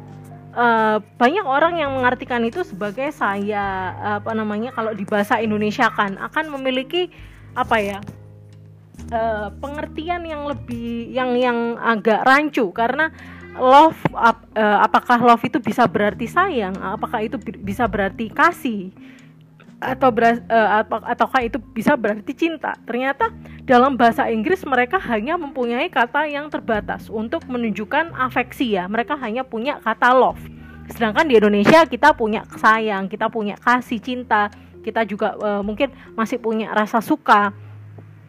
[0.57, 0.67] e,
[1.21, 6.57] banyak orang yang mengartikan itu sebagai saya apa namanya kalau di bahasa Indonesia kan akan
[6.57, 7.13] memiliki
[7.55, 8.01] apa ya
[9.15, 12.75] uh, pengertian yang lebih yang yang agak rancu.
[12.75, 13.15] Karena
[13.55, 16.75] love ap, uh, apakah love itu bisa berarti sayang?
[16.83, 18.91] Apakah itu bisa berarti kasih?
[19.79, 22.75] Atau beras, uh, ataukah itu bisa berarti cinta?
[22.89, 23.31] Ternyata
[23.63, 28.91] dalam bahasa Inggris mereka hanya mempunyai kata yang terbatas untuk menunjukkan afeksi ya.
[28.91, 30.41] Mereka hanya punya kata love.
[30.89, 34.53] Sedangkan di Indonesia kita punya sayang kita punya kasih cinta
[34.85, 37.57] kita juga uh, mungkin masih punya rasa suka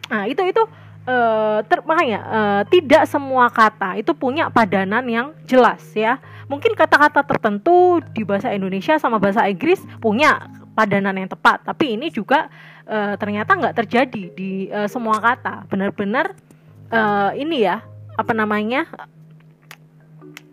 [0.06, 0.62] Nah, itu itu
[1.06, 6.18] uh, ter makanya uh, tidak semua kata itu punya padanan yang jelas ya.
[6.46, 10.46] Mungkin kata-kata tertentu di bahasa Indonesia sama bahasa Inggris punya
[10.78, 12.46] padanan yang tepat, tapi ini juga
[12.86, 15.66] uh, ternyata nggak terjadi di uh, semua kata.
[15.66, 16.36] Benar-benar
[16.94, 17.82] uh, ini ya
[18.14, 18.86] apa namanya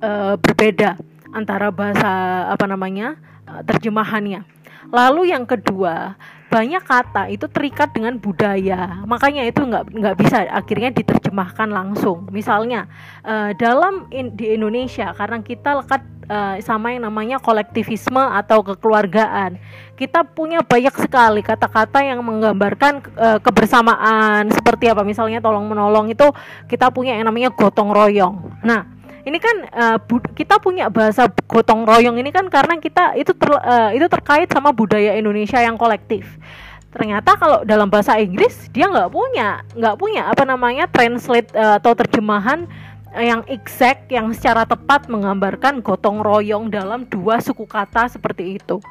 [0.02, 0.98] uh, berbeda
[1.34, 2.10] antara bahasa
[2.50, 4.46] apa namanya terjemahannya.
[4.90, 6.18] Lalu yang kedua
[6.54, 9.02] banyak kata itu terikat dengan budaya.
[9.10, 12.30] Makanya itu nggak nggak bisa akhirnya diterjemahkan langsung.
[12.30, 12.86] Misalnya
[13.26, 19.58] uh, dalam in, di Indonesia karena kita lekat uh, sama yang namanya kolektivisme atau kekeluargaan
[19.98, 25.02] kita punya banyak sekali kata-kata yang menggambarkan uh, kebersamaan seperti apa.
[25.02, 26.30] Misalnya tolong menolong itu
[26.70, 28.62] kita punya yang namanya gotong royong.
[28.62, 28.93] Nah
[29.24, 29.98] ini kan uh,
[30.36, 34.76] kita punya bahasa gotong royong ini kan karena kita itu ter, uh, itu terkait sama
[34.76, 36.28] budaya Indonesia yang kolektif.
[36.92, 41.96] Ternyata kalau dalam bahasa Inggris dia nggak punya nggak punya apa namanya translate uh, atau
[41.96, 42.68] terjemahan
[43.14, 48.82] yang exact yang secara tepat menggambarkan gotong royong dalam dua suku kata seperti itu.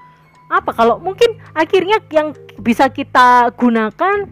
[0.49, 0.73] Apa?
[0.73, 4.29] Kalau mungkin akhirnya yang bisa kita gunakan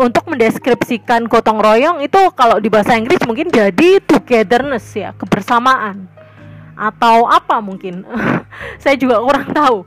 [0.00, 6.06] untuk mendeskripsikan gotong royong itu kalau di bahasa Inggris mungkin jadi togetherness ya, kebersamaan.
[6.74, 8.02] Atau apa mungkin?
[8.82, 9.78] Saya juga kurang tahu.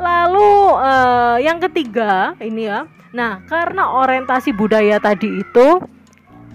[0.00, 2.84] Lalu uh, yang ketiga ini ya.
[3.10, 5.66] Nah, karena orientasi budaya tadi itu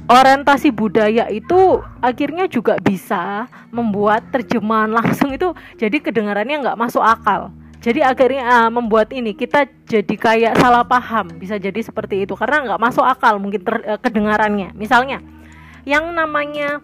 [0.05, 7.49] orientasi budaya itu akhirnya juga bisa membuat terjemahan langsung itu jadi kedengarannya nggak masuk akal
[7.85, 12.33] jadi akhirnya uh, membuat ini kita jadi kayak salah paham bisa jadi seperti itu.
[12.33, 14.73] Karena nggak masuk akal mungkin ter, uh, kedengarannya.
[14.73, 15.21] Misalnya
[15.85, 16.81] yang namanya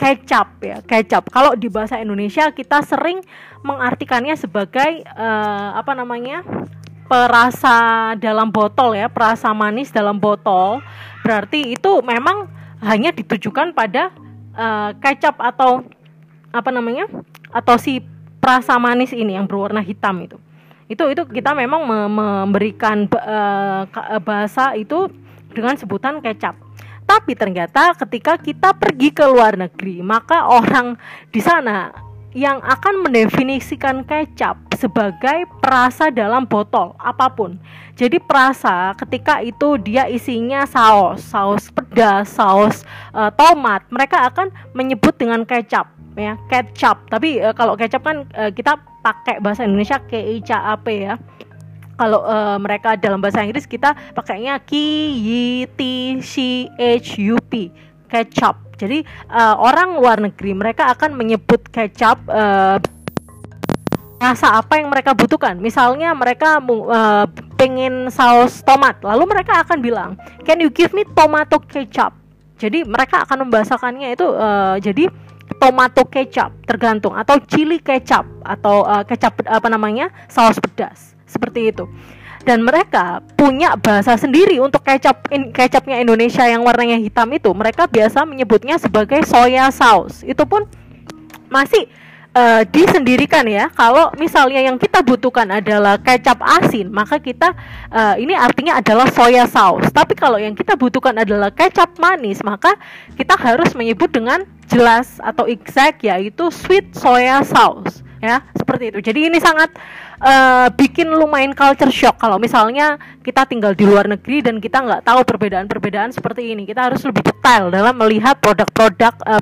[0.00, 1.28] kecap ya kecap.
[1.28, 3.20] Kalau di bahasa Indonesia kita sering
[3.60, 6.40] mengartikannya sebagai uh, apa namanya
[7.04, 10.80] perasa dalam botol ya perasa manis dalam botol.
[11.20, 12.48] Berarti itu memang
[12.80, 14.08] hanya ditujukan pada
[14.56, 15.84] uh, kecap atau
[16.48, 17.04] apa namanya
[17.52, 18.00] atau si
[18.38, 20.40] rasa manis ini yang berwarna hitam itu.
[20.88, 23.84] Itu itu kita memang memberikan uh,
[24.24, 25.12] bahasa itu
[25.52, 26.56] dengan sebutan kecap.
[27.08, 30.96] Tapi ternyata ketika kita pergi ke luar negeri maka orang
[31.32, 37.56] di sana yang akan mendefinisikan kecap sebagai perasa dalam botol apa pun.
[37.98, 45.16] Jadi perasa ketika itu dia isinya saus, saus pedas, saus uh, tomat, mereka akan menyebut
[45.18, 48.74] dengan kecap ya kecap tapi uh, kalau kecap kan uh, kita
[49.06, 51.14] pakai bahasa Indonesia K I C A P ya
[51.94, 54.74] kalau uh, mereka dalam bahasa Inggris kita pakainya K
[55.14, 55.82] Y T
[56.18, 57.70] C H U P
[58.08, 62.78] kecap jadi uh, orang luar negeri mereka akan menyebut kecap uh,
[64.18, 65.58] rasa apa yang mereka butuhkan.
[65.58, 70.10] Misalnya mereka uh, pengen saus tomat, lalu mereka akan bilang,
[70.42, 72.14] "Can you give me tomato ketchup?"
[72.58, 75.06] Jadi mereka akan membahasakannya itu uh, jadi
[75.62, 81.88] tomato kecap tergantung atau chili kecap atau uh, kecap apa namanya saus pedas seperti itu
[82.46, 87.86] dan mereka punya bahasa sendiri untuk kecap in, kecapnya Indonesia yang warnanya hitam itu mereka
[87.90, 90.66] biasa menyebutnya sebagai soya sauce itu pun
[91.48, 91.88] masih
[92.36, 93.72] uh, disendirikan ya.
[93.72, 97.56] Kalau misalnya yang kita butuhkan adalah kecap asin, maka kita
[97.90, 99.88] uh, ini artinya adalah soya sauce.
[99.90, 102.76] Tapi kalau yang kita butuhkan adalah kecap manis, maka
[103.16, 109.32] kita harus menyebut dengan jelas atau exact yaitu sweet soya sauce ya seperti itu jadi
[109.32, 109.72] ini sangat
[110.20, 115.08] uh, bikin lumayan culture shock kalau misalnya kita tinggal di luar negeri dan kita nggak
[115.08, 119.40] tahu perbedaan-perbedaan seperti ini kita harus lebih detail dalam melihat produk-produk uh,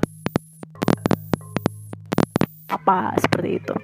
[2.71, 3.75] apa seperti itu.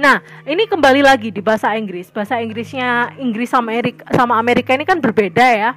[0.00, 2.08] Nah, ini kembali lagi di bahasa Inggris.
[2.08, 5.70] Bahasa Inggrisnya Inggris sama Amerika, sama Amerika ini kan berbeda ya.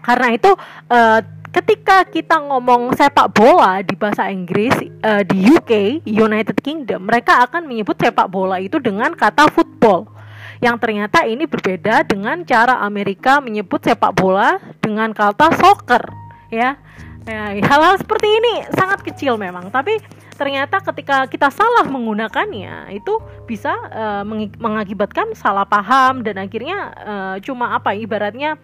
[0.00, 0.56] Karena itu
[0.88, 7.42] uh, ketika kita ngomong sepak bola di bahasa Inggris uh, di UK United Kingdom mereka
[7.46, 10.10] akan menyebut sepak bola itu dengan kata football.
[10.56, 16.02] Yang ternyata ini berbeda dengan cara Amerika menyebut sepak bola dengan kata soccer
[16.48, 16.80] ya.
[17.26, 19.98] Ya, hal-hal seperti ini sangat kecil memang tapi
[20.38, 23.18] ternyata ketika kita salah menggunakannya itu
[23.50, 24.22] bisa uh,
[24.62, 28.60] mengakibatkan salah paham dan akhirnya uh, cuma apa ibaratnya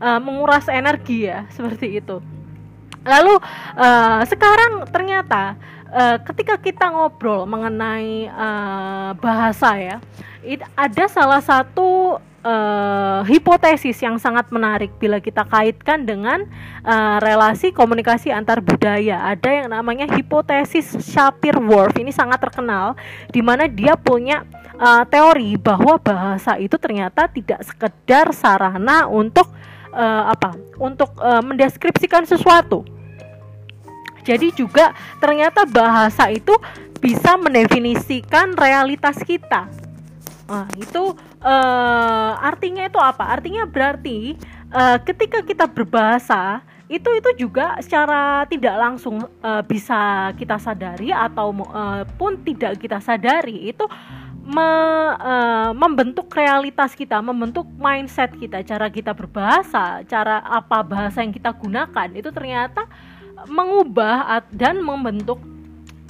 [0.00, 2.20] uh, menguras energi ya seperti itu
[3.06, 3.34] lalu
[3.78, 5.54] uh, sekarang ternyata
[5.92, 9.96] uh, ketika kita ngobrol mengenai uh, bahasa ya
[10.42, 16.46] it, ada salah satu uh, hipotesis yang sangat menarik bila kita kaitkan dengan
[16.86, 19.26] uh, relasi komunikasi antar budaya.
[19.26, 21.98] Ada yang namanya hipotesis Shapir-Whorf.
[21.98, 22.94] Ini sangat terkenal
[23.34, 24.46] di mana dia punya
[24.78, 29.50] uh, teori bahwa bahasa itu ternyata tidak sekedar sarana untuk
[29.96, 30.52] uh, apa?
[30.76, 32.84] Untuk uh, mendeskripsikan sesuatu
[34.26, 34.90] jadi juga
[35.22, 36.50] ternyata bahasa itu
[36.98, 39.70] bisa mendefinisikan realitas kita.
[40.50, 41.14] Nah, itu
[41.46, 43.30] uh, artinya itu apa?
[43.30, 44.34] Artinya berarti
[44.74, 46.58] uh, ketika kita berbahasa
[46.90, 53.02] itu itu juga secara tidak langsung uh, bisa kita sadari atau uh, pun tidak kita
[53.02, 53.86] sadari itu
[54.46, 54.70] me,
[55.18, 61.50] uh, membentuk realitas kita, membentuk mindset kita, cara kita berbahasa, cara apa bahasa yang kita
[61.50, 62.86] gunakan itu ternyata
[63.50, 65.42] mengubah dan membentuk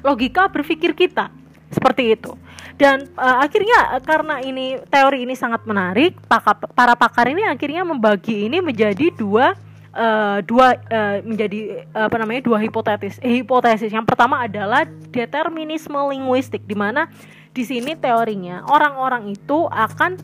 [0.05, 1.33] logika berpikir kita.
[1.67, 2.31] Seperti itu.
[2.79, 6.15] Dan uh, akhirnya karena ini teori ini sangat menarik
[6.77, 9.59] para pakar ini akhirnya membagi ini menjadi dua
[9.97, 13.91] uh, dua uh, menjadi uh, apa namanya dua hipotesis hipotesis.
[13.91, 17.11] Yang pertama adalah determinisme linguistik di mana
[17.57, 20.21] di sini teorinya orang-orang itu akan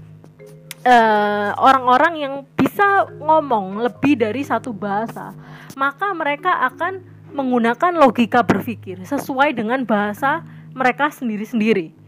[1.57, 5.33] orang-orang uh, yang bisa ngomong lebih dari satu bahasa
[5.73, 7.01] maka mereka akan
[7.33, 10.45] menggunakan logika berpikir sesuai dengan bahasa
[10.77, 12.02] mereka sendiri-sendiri.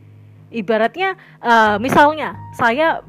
[0.54, 3.02] Ibaratnya, uh, misalnya saya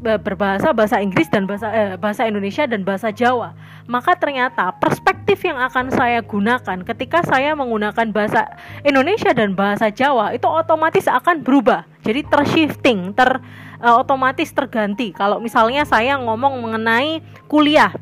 [0.00, 3.54] berbahasa bahasa Inggris dan bahasa eh, bahasa Indonesia dan bahasa Jawa,
[3.86, 8.48] maka ternyata perspektif yang akan saya gunakan ketika saya menggunakan bahasa
[8.82, 11.86] Indonesia dan bahasa Jawa itu otomatis akan berubah.
[12.02, 13.38] Jadi tershifting, ter
[13.80, 15.14] uh, otomatis terganti.
[15.14, 17.94] Kalau misalnya saya ngomong mengenai kuliah,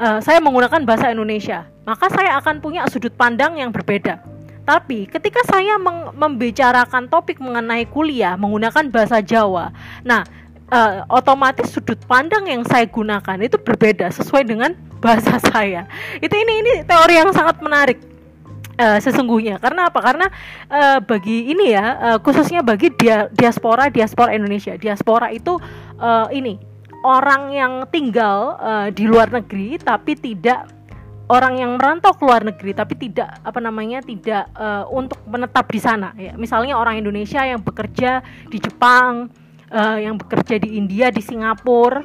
[0.00, 4.33] uh, saya menggunakan bahasa Indonesia, maka saya akan punya sudut pandang yang berbeda.
[4.64, 5.76] Tapi ketika saya
[6.16, 9.68] membicarakan topik mengenai kuliah menggunakan bahasa Jawa,
[10.00, 10.24] nah
[10.72, 14.72] uh, otomatis sudut pandang yang saya gunakan itu berbeda sesuai dengan
[15.04, 15.84] bahasa saya.
[16.18, 18.00] Itu ini ini teori yang sangat menarik
[18.80, 19.60] uh, sesungguhnya.
[19.60, 20.00] Karena apa?
[20.00, 20.26] Karena
[20.72, 24.74] uh, bagi ini ya uh, khususnya bagi dia, diaspora diaspora Indonesia.
[24.80, 25.60] Diaspora itu
[26.00, 26.56] uh, ini
[27.04, 30.72] orang yang tinggal uh, di luar negeri tapi tidak
[31.28, 35.80] orang yang merantau ke luar negeri tapi tidak apa namanya tidak uh, untuk menetap di
[35.80, 36.12] sana.
[36.20, 39.32] Ya misalnya orang Indonesia yang bekerja di Jepang
[39.72, 42.04] uh, yang bekerja di India di Singapura.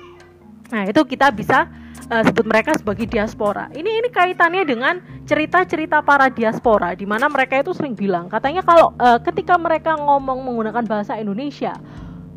[0.70, 1.68] Nah itu kita bisa
[2.08, 3.68] uh, sebut mereka sebagai diaspora.
[3.76, 8.96] Ini ini kaitannya dengan cerita-cerita para diaspora di mana mereka itu sering bilang katanya kalau
[8.98, 11.76] uh, ketika mereka ngomong menggunakan bahasa Indonesia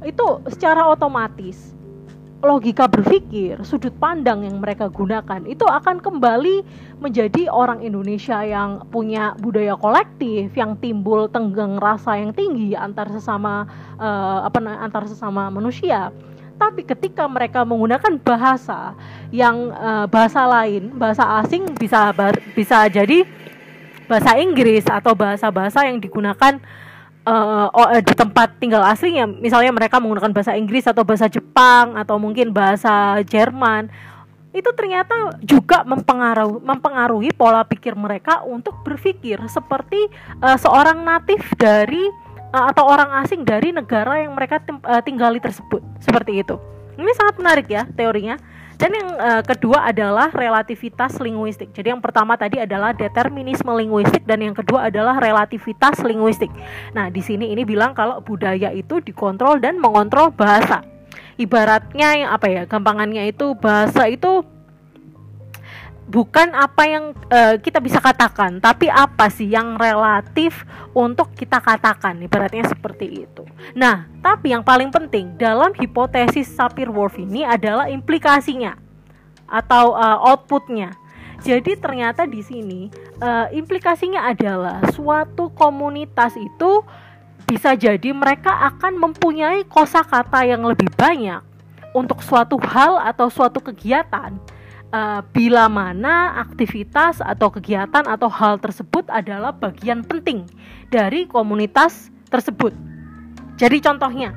[0.02, 1.72] itu secara otomatis
[2.42, 6.66] logika berpikir, sudut pandang yang mereka gunakan itu akan kembali
[6.98, 13.64] menjadi orang Indonesia yang punya budaya kolektif, yang timbul tenggang rasa yang tinggi antar sesama
[13.96, 16.10] uh, apa antar sesama manusia.
[16.58, 18.94] Tapi ketika mereka menggunakan bahasa
[19.30, 22.10] yang uh, bahasa lain, bahasa asing bisa
[22.54, 23.26] bisa jadi
[24.10, 26.58] bahasa Inggris atau bahasa-bahasa yang digunakan
[27.26, 32.50] uh, di tempat tinggal aslinya misalnya mereka menggunakan bahasa Inggris atau bahasa Jepang atau mungkin
[32.50, 33.90] bahasa Jerman
[34.52, 40.12] itu ternyata juga mempengaruhi mempengaruhi pola pikir mereka untuk berpikir seperti
[40.44, 42.04] uh, seorang natif dari
[42.52, 44.60] uh, atau orang asing dari negara yang mereka
[45.06, 45.80] tinggali tersebut.
[46.04, 46.60] Seperti itu.
[47.00, 48.36] Ini sangat menarik ya teorinya
[48.82, 51.70] dan yang uh, kedua adalah relativitas linguistik.
[51.70, 56.50] Jadi yang pertama tadi adalah determinisme linguistik dan yang kedua adalah relativitas linguistik.
[56.90, 60.82] Nah, di sini ini bilang kalau budaya itu dikontrol dan mengontrol bahasa.
[61.38, 62.62] Ibaratnya yang apa ya?
[62.66, 64.42] Gampangannya itu bahasa itu
[66.08, 72.18] bukan apa yang uh, kita bisa katakan, tapi apa sih yang relatif untuk kita katakan,
[72.20, 73.46] ibaratnya seperti itu.
[73.72, 78.76] Nah, tapi yang paling penting dalam hipotesis Sapir-Whorf ini adalah implikasinya
[79.46, 80.92] atau uh, outputnya.
[81.42, 82.86] Jadi ternyata di sini
[83.18, 86.86] uh, implikasinya adalah suatu komunitas itu
[87.50, 91.42] bisa jadi mereka akan mempunyai kosakata yang lebih banyak
[91.92, 94.38] untuk suatu hal atau suatu kegiatan
[94.92, 100.46] uh, bila mana aktivitas atau kegiatan atau hal tersebut adalah bagian penting
[100.92, 102.70] dari komunitas tersebut.
[103.56, 104.36] Jadi contohnya,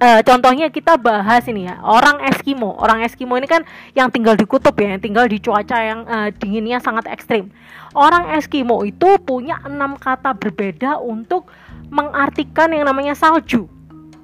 [0.00, 2.74] uh, contohnya kita bahas ini ya orang Eskimo.
[2.80, 3.62] Orang Eskimo ini kan
[3.92, 7.52] yang tinggal di kutub ya, yang tinggal di cuaca yang uh, dinginnya sangat ekstrim.
[7.92, 11.48] Orang Eskimo itu punya enam kata berbeda untuk
[11.88, 13.77] mengartikan yang namanya salju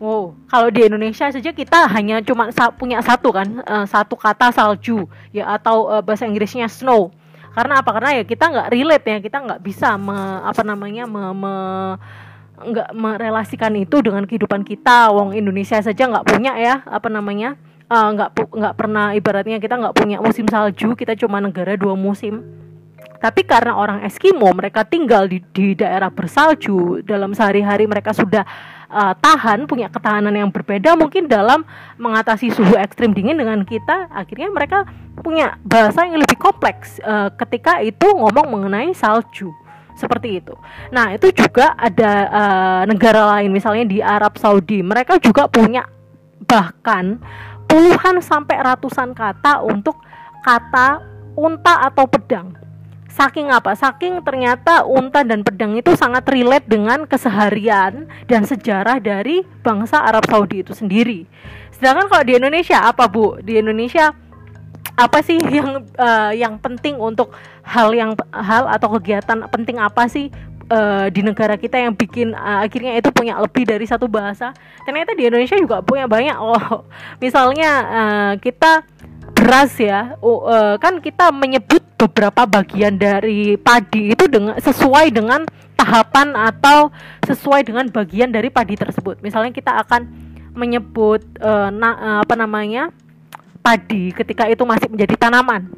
[0.05, 4.53] Oh, kalau di Indonesia saja kita hanya cuma sa punya satu kan, uh, satu kata
[4.53, 7.09] salju ya atau uh, bahasa Inggrisnya snow.
[7.57, 7.89] Karena apa?
[7.97, 11.55] Karena ya kita nggak relate ya, kita nggak bisa me, apa namanya me, me
[12.55, 15.09] nggak merelasikan itu dengan kehidupan kita.
[15.09, 17.57] Wong Indonesia saja nggak punya ya apa namanya
[17.89, 18.31] uh, nggak
[18.61, 22.45] nggak pernah ibaratnya kita nggak punya musim salju, kita cuma negara dua musim.
[23.25, 28.45] Tapi karena orang Eskimo mereka tinggal di, di daerah bersalju dalam sehari-hari mereka sudah
[28.95, 31.67] uh, tahan punya ketahanan yang berbeda mungkin dalam
[31.99, 34.87] mengatasi suhu ekstrim dingin dengan kita akhirnya mereka
[35.19, 39.51] punya bahasa yang lebih kompleks uh, ketika itu ngomong mengenai salju
[39.95, 40.55] seperti itu.
[40.91, 45.87] Nah itu juga ada uh, negara lain misalnya di Arab Saudi mereka juga punya
[46.47, 47.19] bahkan
[47.67, 49.99] puluhan sampai ratusan kata untuk
[50.43, 51.03] kata
[51.35, 52.64] unta atau pedang
[53.15, 53.79] saking apa?
[53.79, 60.27] Saking ternyata unta dan pedang itu sangat relate dengan keseharian dan sejarah dari bangsa Arab
[60.27, 61.31] Saudi itu sendiri.
[61.71, 63.39] Sedangkan kalau di Indonesia apa Bu?
[63.39, 64.11] Di Indonesia
[64.95, 67.35] apa sih yang uh, yang penting untuk
[67.67, 70.31] hal yang hal atau kegiatan penting apa sih
[70.71, 74.55] uh, di negara kita yang bikin uh, akhirnya itu punya lebih dari satu bahasa
[74.87, 76.87] ternyata di Indonesia juga punya banyak oh
[77.19, 78.87] misalnya uh, kita
[79.35, 80.15] beras ya.
[80.23, 85.43] Uh, kan kita menyebut beberapa bagian dari padi itu dengan sesuai dengan
[85.75, 86.89] tahapan atau
[87.27, 89.21] sesuai dengan bagian dari padi tersebut.
[89.21, 90.07] Misalnya kita akan
[90.55, 92.89] menyebut uh, na, uh, apa namanya
[93.61, 95.69] padi ketika itu masih menjadi tanaman.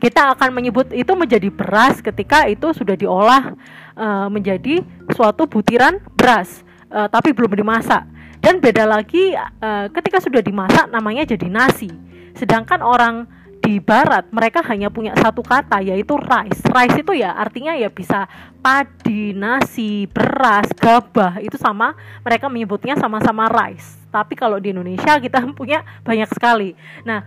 [0.00, 3.52] Kita akan menyebut itu menjadi beras ketika itu sudah diolah
[3.94, 4.80] uh, menjadi
[5.12, 8.02] suatu butiran beras uh, tapi belum dimasak.
[8.40, 12.09] Dan beda lagi uh, ketika sudah dimasak namanya jadi nasi
[12.40, 13.28] Sedangkan orang
[13.60, 16.64] di barat mereka hanya punya satu kata yaitu rice.
[16.64, 18.24] Rice itu ya artinya ya bisa
[18.64, 21.92] padi, nasi, beras, gabah itu sama
[22.24, 24.00] mereka menyebutnya sama-sama rice.
[24.08, 26.72] Tapi kalau di Indonesia kita punya banyak sekali.
[27.04, 27.20] Nah,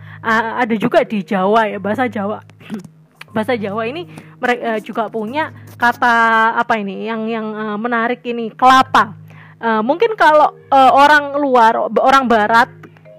[0.58, 2.42] ada juga di Jawa ya bahasa Jawa.
[3.34, 4.06] bahasa Jawa ini
[4.38, 9.14] mereka juga punya kata apa ini yang yang uh, menarik ini kelapa.
[9.62, 12.68] Uh, mungkin kalau orang luar orang barat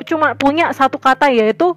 [0.05, 1.73] cuma punya satu kata yaitu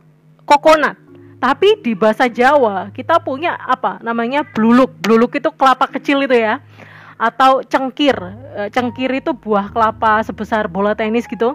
[0.49, 0.96] kokonat.
[1.38, 4.90] Tapi di bahasa Jawa kita punya apa namanya bluluk.
[5.05, 6.59] Bluluk itu kelapa kecil itu ya.
[7.20, 8.16] Atau cengkir.
[8.59, 11.55] E, cengkir itu buah kelapa sebesar bola tenis gitu.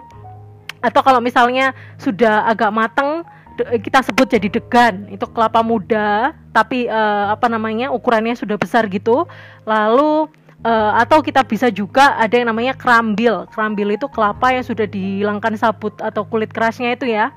[0.80, 3.26] Atau kalau misalnya sudah agak matang
[3.58, 5.04] kita sebut jadi degan.
[5.12, 9.26] Itu kelapa muda tapi uh, apa namanya ukurannya sudah besar gitu.
[9.68, 10.30] Lalu
[10.64, 13.46] uh, atau kita bisa juga ada yang namanya kerambil.
[13.52, 17.30] Kerambil itu kelapa yang sudah dihilangkan sabut atau kulit kerasnya itu ya.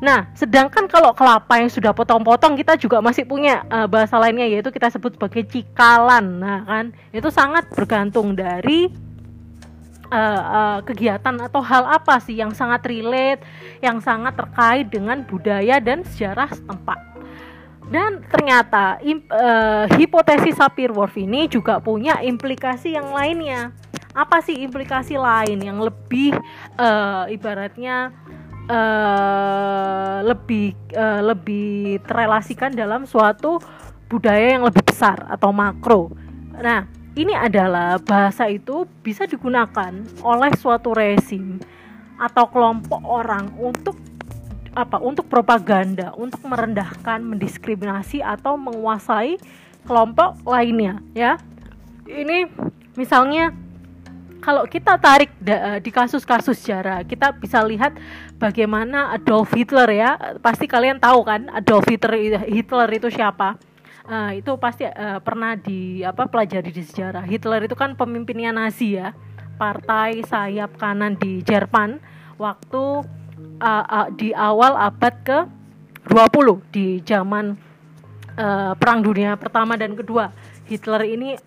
[0.00, 4.72] Nah, sedangkan kalau kelapa yang sudah potong-potong kita juga masih punya uh, bahasa lainnya yaitu
[4.72, 6.40] kita sebut sebagai cikalan.
[6.40, 8.88] Nah, kan itu sangat bergantung dari
[10.08, 13.44] uh, uh, kegiatan atau hal apa sih yang sangat relate,
[13.84, 16.98] yang sangat terkait dengan budaya dan sejarah setempat.
[17.90, 23.74] Dan ternyata uh, hipotesis Sapir-Whorf ini juga punya implikasi yang lainnya.
[24.16, 26.34] Apa sih implikasi lain yang lebih
[26.78, 28.14] uh, ibaratnya
[28.70, 33.58] uh, lebih uh, lebih terrelasikan dalam suatu
[34.06, 36.14] budaya yang lebih besar atau makro.
[36.54, 36.86] Nah,
[37.18, 39.90] ini adalah bahasa itu bisa digunakan
[40.22, 41.58] oleh suatu rezim
[42.20, 43.98] atau kelompok orang untuk
[44.70, 45.02] apa?
[45.02, 49.34] Untuk propaganda, untuk merendahkan, mendiskriminasi atau menguasai
[49.82, 51.42] kelompok lainnya, ya.
[52.06, 52.46] Ini
[52.94, 53.50] misalnya
[54.40, 57.94] kalau kita tarik eh, di kasus-kasus sejarah, kita bisa lihat
[58.40, 60.10] bagaimana Adolf Hitler ya.
[60.40, 63.60] Pasti kalian tahu kan Adolf Hitler Hitler itu siapa?
[64.10, 67.22] Uh, itu pasti uh, pernah di apa pelajari di sejarah.
[67.22, 69.14] Hitler itu kan pemimpinnya Nazi ya,
[69.54, 72.02] partai sayap kanan di Jerman
[72.34, 73.06] waktu
[73.62, 75.38] uh, uh, di awal abad ke
[76.10, 77.54] 20 di zaman
[78.34, 80.32] uh, Perang Dunia Pertama dan Kedua.
[80.66, 81.38] Hitler ini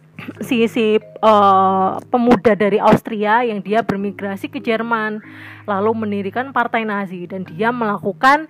[0.44, 5.20] si si uh, pemuda dari Austria yang dia bermigrasi ke Jerman
[5.68, 7.26] lalu mendirikan partai Nazi.
[7.28, 8.48] Dan dia melakukan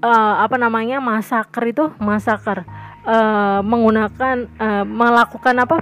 [0.00, 2.64] uh, apa namanya masaker itu masaker.
[3.00, 5.76] Uh, menggunakan uh, melakukan apa?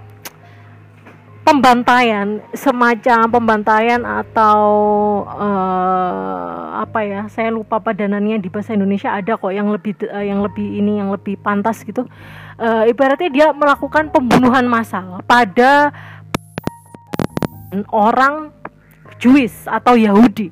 [1.43, 4.61] Pembantaian semacam pembantaian atau
[5.25, 10.45] uh, apa ya saya lupa padanannya di bahasa Indonesia ada kok yang lebih uh, yang
[10.45, 12.05] lebih ini yang lebih pantas gitu
[12.59, 15.95] uh, ibaratnya dia melakukan pembunuhan massal pada
[17.95, 18.51] orang
[19.19, 20.51] Jewish atau Yahudi.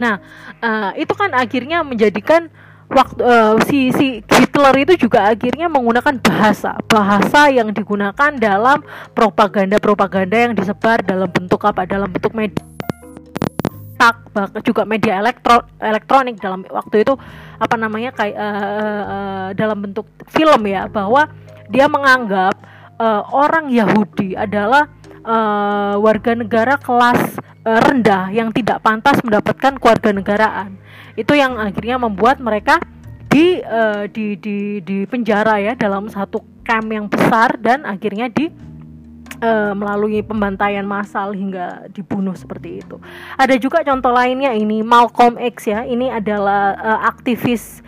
[0.00, 0.20] Nah
[0.62, 2.48] uh, itu kan akhirnya menjadikan
[2.90, 8.82] waktu uh, si si Hitler itu juga akhirnya menggunakan bahasa bahasa yang digunakan dalam
[9.14, 11.86] propaganda-propaganda yang disebar dalam bentuk apa?
[11.86, 12.58] Dalam bentuk media
[14.64, 17.14] juga media elektro elektronik dalam waktu itu
[17.60, 21.28] apa namanya kayak uh, uh, dalam bentuk film ya bahwa
[21.68, 22.56] dia menganggap
[22.96, 24.88] uh, orang Yahudi adalah
[25.24, 30.80] uh, warga negara kelas uh, rendah yang tidak pantas mendapatkan keluarga negaraan
[31.14, 32.80] itu yang akhirnya membuat mereka
[33.30, 38.50] di uh, di di di penjara ya dalam satu camp yang besar dan akhirnya di
[39.40, 42.96] uh, melalui pembantaian massal hingga dibunuh seperti itu.
[43.40, 45.82] Ada juga contoh lainnya ini Malcolm X ya.
[45.84, 47.80] Ini adalah uh, aktivis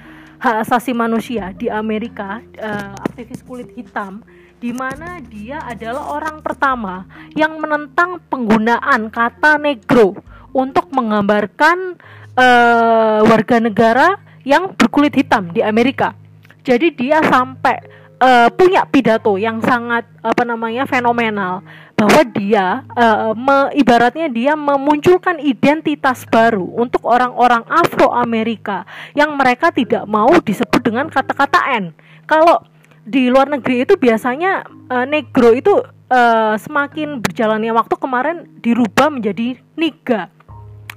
[0.43, 4.27] hak asasi manusia di Amerika, uh, aktivis kulit hitam
[4.63, 10.15] di mana dia adalah orang pertama yang menentang penggunaan kata negro
[10.55, 11.99] untuk menggambarkan
[12.39, 16.15] uh, warga negara yang berkulit hitam di Amerika.
[16.63, 21.67] Jadi dia sampai uh, punya pidato yang sangat apa namanya fenomenal.
[21.99, 29.71] Bahwa dia uh, me, ibaratnya dia memunculkan identitas baru untuk orang-orang Afro Amerika yang mereka
[29.75, 31.95] tidak mau disebut dengan kata-kata N.
[32.27, 32.63] Kalau
[33.03, 35.75] di luar negeri itu biasanya uh, negro itu
[36.11, 40.31] uh, semakin berjalannya waktu kemarin dirubah menjadi niga.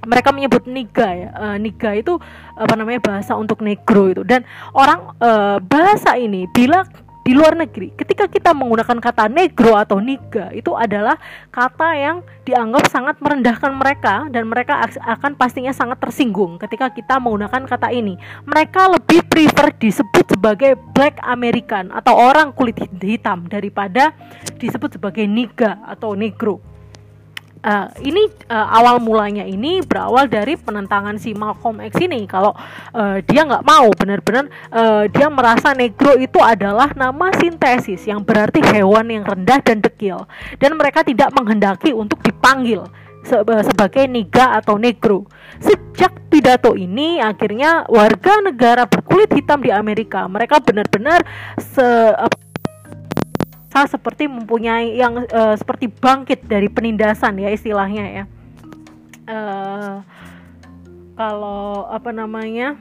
[0.06, 2.14] Mereka menyebut niga ya uh, niga itu
[2.54, 4.22] apa namanya bahasa untuk negro itu.
[4.22, 4.42] Dan
[4.74, 6.86] orang uh, bahasa ini bila
[7.26, 7.90] di luar negeri.
[7.98, 11.18] Ketika kita menggunakan kata negro atau niga itu adalah
[11.50, 12.16] kata yang
[12.46, 18.14] dianggap sangat merendahkan mereka dan mereka akan pastinya sangat tersinggung ketika kita menggunakan kata ini.
[18.46, 24.14] Mereka lebih prefer disebut sebagai black American atau orang kulit hitam daripada
[24.62, 26.75] disebut sebagai niga atau negro
[27.66, 32.24] uh, ini uh, awal mulanya ini berawal dari penentangan si Malcolm X ini.
[32.30, 32.54] Kalau
[32.94, 38.62] uh, dia nggak mau benar-benar uh, dia merasa negro itu adalah nama sintesis yang berarti
[38.62, 40.24] hewan yang rendah dan dekil.
[40.62, 42.86] Dan mereka tidak menghendaki untuk dipanggil
[43.26, 45.26] sebagai niga atau negro.
[45.58, 50.30] Sejak pidato ini akhirnya warga negara berkulit hitam di Amerika.
[50.30, 51.26] Mereka benar-benar
[53.76, 58.24] merasa seperti mempunyai yang uh, seperti bangkit dari penindasan ya istilahnya ya.
[59.28, 60.00] Uh,
[61.12, 62.80] kalau apa namanya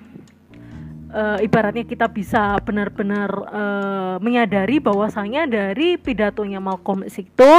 [1.11, 7.51] uh, ibaratnya kita bisa benar-benar uh, menyadari bahwasanya dari pidatonya Malcolm X itu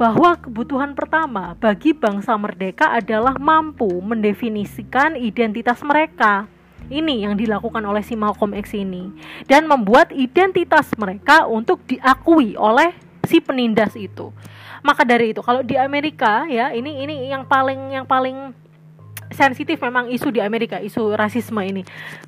[0.00, 6.48] bahwa kebutuhan pertama bagi bangsa merdeka adalah mampu mendefinisikan identitas mereka
[6.90, 9.14] ini yang dilakukan oleh si Malcolm X ini
[9.46, 12.92] dan membuat identitas mereka untuk diakui oleh
[13.24, 14.34] si penindas itu.
[14.82, 18.52] Maka dari itu kalau di Amerika ya ini ini yang paling yang paling
[19.30, 21.82] sensitif memang isu di Amerika, isu rasisme ini.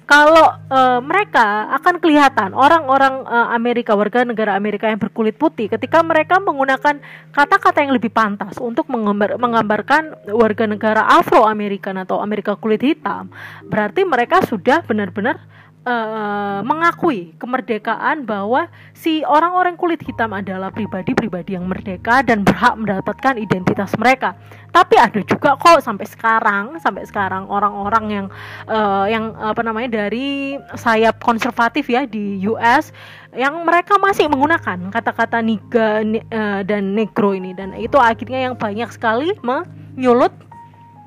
[0.06, 6.00] Kalau uh, mereka akan kelihatan orang-orang uh, Amerika warga negara Amerika yang berkulit putih ketika
[6.02, 7.02] mereka menggunakan
[7.34, 13.30] kata-kata yang lebih pantas untuk menggambar, menggambarkan warga negara Afro Amerikan atau Amerika kulit hitam,
[13.66, 15.42] berarti mereka sudah benar-benar
[15.86, 23.38] uh, mengakui kemerdekaan bahwa si orang-orang kulit hitam adalah pribadi-pribadi yang merdeka dan berhak mendapatkan
[23.38, 24.38] identitas mereka.
[24.72, 28.26] Tapi ada juga kok sampai sekarang, sampai sekarang orang-orang yang
[28.70, 32.94] uh, yang apa namanya dari sayap konservatif ya di US
[33.32, 38.88] yang mereka masih menggunakan kata-kata niga uh, dan negro ini dan itu akhirnya yang banyak
[38.92, 40.32] sekali menyulut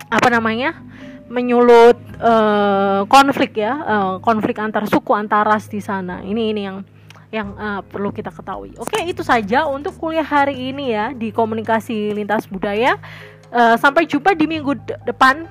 [0.09, 0.77] apa namanya
[1.25, 6.21] menyulut uh, konflik ya uh, konflik antar suku antar ras di sana.
[6.21, 6.77] Ini ini yang
[7.33, 8.77] yang uh, perlu kita ketahui.
[8.77, 12.97] Oke itu saja untuk kuliah hari ini ya di komunikasi lintas budaya.
[13.49, 15.49] Uh, sampai jumpa di minggu depan.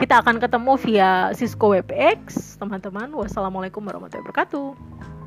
[0.00, 5.19] Kita akan ketemu via Cisco WebEx teman-teman wassalamualaikum warahmatullahi wabarakatuh